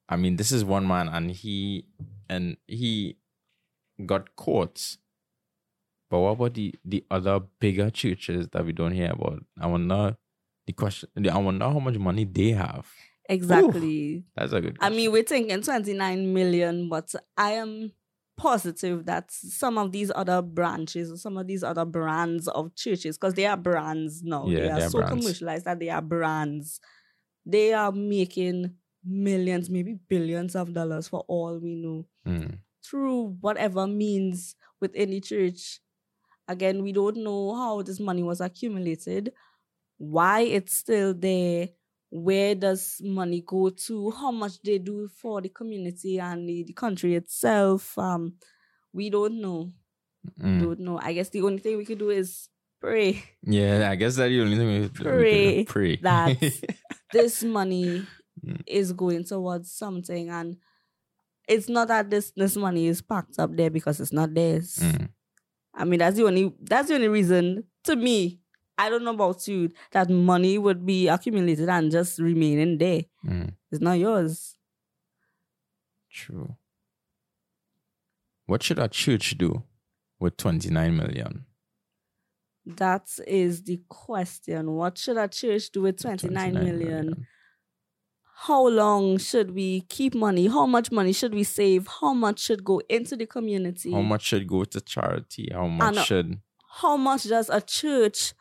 I 0.08 0.16
mean, 0.16 0.34
this 0.34 0.50
is 0.50 0.64
one 0.64 0.88
man, 0.88 1.08
and 1.08 1.30
he 1.30 1.86
and 2.28 2.56
he 2.66 3.18
got 4.04 4.34
caught. 4.34 4.96
But 6.10 6.18
what 6.18 6.30
about 6.30 6.54
the 6.54 6.74
the 6.84 7.04
other 7.12 7.38
bigger 7.60 7.90
churches 7.90 8.48
that 8.48 8.66
we 8.66 8.72
don't 8.72 8.90
hear 8.90 9.12
about? 9.12 9.44
I 9.60 9.68
wonder 9.68 10.16
the 10.66 10.72
question. 10.72 11.08
I 11.30 11.38
wonder 11.38 11.66
how 11.66 11.78
much 11.78 11.98
money 11.98 12.24
they 12.24 12.50
have. 12.50 12.88
Exactly. 13.28 14.24
That's 14.34 14.52
a 14.52 14.60
good. 14.60 14.78
I 14.80 14.90
mean, 14.90 15.12
we're 15.12 15.22
thinking 15.22 15.62
29 15.62 16.34
million, 16.34 16.88
but 16.88 17.14
I 17.36 17.52
am 17.52 17.92
positive 18.36 19.06
that 19.06 19.30
some 19.30 19.78
of 19.78 19.92
these 19.92 20.10
other 20.14 20.42
branches 20.42 21.10
or 21.12 21.16
some 21.16 21.36
of 21.36 21.46
these 21.46 21.62
other 21.62 21.84
brands 21.84 22.48
of 22.48 22.74
churches, 22.74 23.16
because 23.18 23.34
they 23.34 23.46
are 23.46 23.56
brands 23.56 24.22
now, 24.22 24.48
Yeah, 24.48 24.60
they 24.60 24.70
are 24.70 24.76
they 24.78 24.84
are 24.84 24.90
so 24.90 24.98
brands. 24.98 25.24
commercialized 25.24 25.64
that 25.66 25.78
they 25.78 25.90
are 25.90 26.02
brands. 26.02 26.80
They 27.46 27.72
are 27.72 27.92
making 27.92 28.76
millions, 29.04 29.68
maybe 29.70 29.98
billions 30.08 30.54
of 30.56 30.72
dollars 30.72 31.08
for 31.08 31.24
all 31.28 31.58
we 31.58 31.74
know 31.76 32.06
Mm. 32.26 32.58
through 32.84 33.36
whatever 33.40 33.86
means 33.86 34.54
within 34.80 35.10
the 35.10 35.20
church. 35.20 35.80
Again, 36.48 36.82
we 36.82 36.92
don't 36.92 37.16
know 37.18 37.54
how 37.54 37.82
this 37.82 38.00
money 38.00 38.22
was 38.22 38.40
accumulated, 38.40 39.32
why 39.98 40.40
it's 40.42 40.76
still 40.76 41.14
there, 41.14 41.68
where 42.14 42.54
does 42.54 43.00
money 43.02 43.42
go 43.46 43.70
to, 43.70 44.10
how 44.10 44.30
much 44.30 44.60
they 44.62 44.76
do 44.76 45.08
for 45.08 45.40
the 45.40 45.48
community 45.48 46.20
and 46.20 46.46
the, 46.46 46.62
the 46.64 46.74
country 46.74 47.14
itself. 47.14 47.96
Um, 47.96 48.34
we 48.92 49.08
don't 49.08 49.40
know. 49.40 49.70
Mm. 50.38 50.60
Don't 50.60 50.80
know. 50.80 50.98
I 51.02 51.14
guess 51.14 51.30
the 51.30 51.40
only 51.40 51.58
thing 51.58 51.78
we 51.78 51.86
could 51.86 51.98
do 51.98 52.10
is 52.10 52.48
pray 52.82 53.22
Yeah, 53.42 53.88
I 53.90 53.94
guess 53.96 54.16
that's 54.16 54.28
the 54.28 54.40
only 54.42 54.56
thing 54.58 54.66
we, 54.66 54.80
we 54.82 54.88
could 54.90 55.06
Pray 55.06 55.64
do. 55.64 55.64
pray. 55.72 55.96
that 56.02 56.36
this 57.12 57.42
money 57.42 58.04
Mm. 58.44 58.60
is 58.66 58.92
going 58.92 59.24
towards 59.24 59.70
something 59.70 60.28
and 60.30 60.56
it's 61.46 61.68
not 61.68 61.88
that 61.88 62.10
this 62.10 62.32
this 62.34 62.56
money 62.56 62.86
is 62.88 63.00
packed 63.02 63.38
up 63.38 63.54
there 63.56 63.70
because 63.70 64.00
it's 64.00 64.12
not 64.12 64.34
theirs. 64.34 64.78
Mm. 64.82 65.08
I 65.74 65.84
mean, 65.84 65.98
that's 66.00 66.16
the 66.16 66.24
only 66.24 66.52
that's 66.60 66.88
the 66.88 66.94
only 66.96 67.08
reason 67.08 67.64
to 67.84 67.94
me. 67.96 68.40
I 68.78 68.88
don't 68.88 69.04
know 69.04 69.14
about 69.14 69.46
you 69.46 69.70
that 69.92 70.08
money 70.10 70.58
would 70.58 70.84
be 70.84 71.08
accumulated 71.08 71.68
and 71.68 71.90
just 71.90 72.18
remaining 72.18 72.78
there. 72.78 73.02
Mm. 73.24 73.54
It's 73.70 73.80
not 73.80 73.98
yours. 73.98 74.56
True. 76.10 76.56
What 78.46 78.62
should 78.62 78.78
a 78.78 78.88
church 78.88 79.36
do 79.38 79.62
with 80.18 80.36
29 80.36 80.96
million? 80.96 81.46
That 82.64 83.08
is 83.26 83.62
the 83.62 83.80
question. 83.88 84.72
What 84.72 84.98
should 84.98 85.16
a 85.16 85.28
church 85.28 85.70
do 85.70 85.82
with 85.82 86.00
29 86.00 86.54
million? 86.54 87.26
How 88.34 88.66
long 88.66 89.18
should 89.18 89.52
we 89.54 89.82
keep 89.82 90.14
money? 90.14 90.48
How 90.48 90.66
much 90.66 90.90
money 90.90 91.12
should 91.12 91.34
we 91.34 91.44
save? 91.44 91.86
How 92.00 92.12
much 92.12 92.40
should 92.40 92.64
go 92.64 92.80
into 92.88 93.16
the 93.16 93.26
community? 93.26 93.92
How 93.92 94.02
much 94.02 94.22
should 94.22 94.46
go 94.46 94.64
to 94.64 94.80
charity? 94.80 95.48
How 95.52 95.66
much 95.68 95.94
know. 95.94 96.02
should. 96.02 96.40
How 96.80 96.96
much 96.96 97.24
does 97.24 97.48
a 97.50 97.60
church 97.60 98.34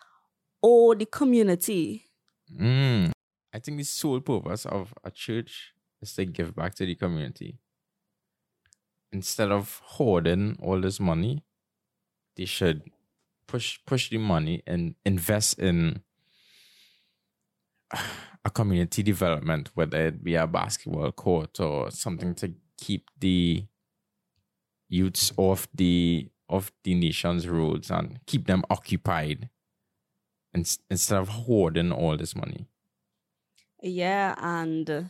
owe 0.61 0.93
the 0.93 1.05
community? 1.05 2.05
Mm. 2.53 3.11
I 3.53 3.59
think 3.59 3.77
the 3.77 3.83
sole 3.83 4.21
purpose 4.21 4.65
of 4.65 4.93
a 5.03 5.11
church 5.11 5.73
is 6.01 6.13
to 6.15 6.25
give 6.25 6.55
back 6.55 6.75
to 6.75 6.85
the 6.85 6.95
community. 6.95 7.57
Instead 9.11 9.51
of 9.51 9.81
hoarding 9.83 10.57
all 10.61 10.79
this 10.79 10.99
money, 10.99 11.43
they 12.37 12.45
should 12.45 12.83
push 13.47 13.79
push 13.85 14.09
the 14.09 14.17
money 14.17 14.63
and 14.65 14.95
invest 15.05 15.59
in 15.59 16.01
a 18.45 18.49
community 18.49 19.03
development, 19.03 19.69
whether 19.73 20.07
it 20.07 20.23
be 20.23 20.35
a 20.35 20.47
basketball 20.47 21.11
court 21.11 21.59
or 21.59 21.91
something 21.91 22.33
to 22.35 22.53
keep 22.77 23.09
the 23.19 23.65
youths 24.87 25.33
off 25.37 25.67
the 25.73 26.29
of 26.49 26.71
the 26.83 26.93
nation's 26.93 27.47
roads 27.47 27.91
and 27.91 28.19
keep 28.25 28.47
them 28.47 28.63
occupied 28.69 29.49
ins- 30.53 30.79
instead 30.89 31.19
of 31.19 31.29
hoarding 31.29 31.91
all 31.91 32.17
this 32.17 32.35
money. 32.35 32.67
Yeah, 33.81 34.35
and 34.37 35.09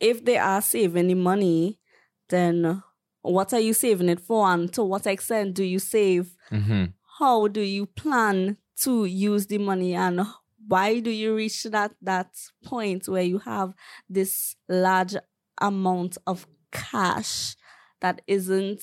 if 0.00 0.24
they 0.24 0.38
are 0.38 0.62
saving 0.62 1.08
the 1.08 1.14
money, 1.14 1.80
then 2.28 2.82
what 3.22 3.52
are 3.52 3.60
you 3.60 3.72
saving 3.72 4.08
it 4.08 4.20
for? 4.20 4.46
And 4.46 4.72
to 4.74 4.84
what 4.84 5.06
extent 5.06 5.54
do 5.54 5.64
you 5.64 5.78
save? 5.78 6.36
Mm-hmm. 6.50 6.84
How 7.18 7.48
do 7.48 7.60
you 7.60 7.86
plan 7.86 8.58
to 8.82 9.04
use 9.04 9.46
the 9.46 9.58
money? 9.58 9.94
And 9.94 10.26
why 10.68 11.00
do 11.00 11.10
you 11.10 11.34
reach 11.34 11.64
that 11.64 11.92
that 12.02 12.36
point 12.64 13.08
where 13.08 13.22
you 13.22 13.38
have 13.38 13.74
this 14.08 14.56
large 14.68 15.16
amount 15.60 16.18
of 16.26 16.46
cash 16.70 17.56
that 18.00 18.20
isn't 18.26 18.82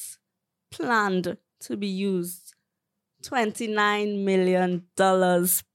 planned 0.71 1.37
to 1.61 1.77
be 1.77 1.87
used 1.87 2.42
$29 3.23 4.23
million. 4.23 4.83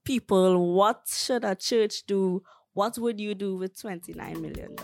People, 0.05 0.73
what 0.73 1.01
should 1.07 1.43
a 1.43 1.55
church 1.55 2.05
do? 2.05 2.41
What 2.73 2.97
would 2.97 3.19
you 3.19 3.35
do 3.35 3.57
with 3.57 3.75
$29 3.75 4.39
million? 4.39 4.75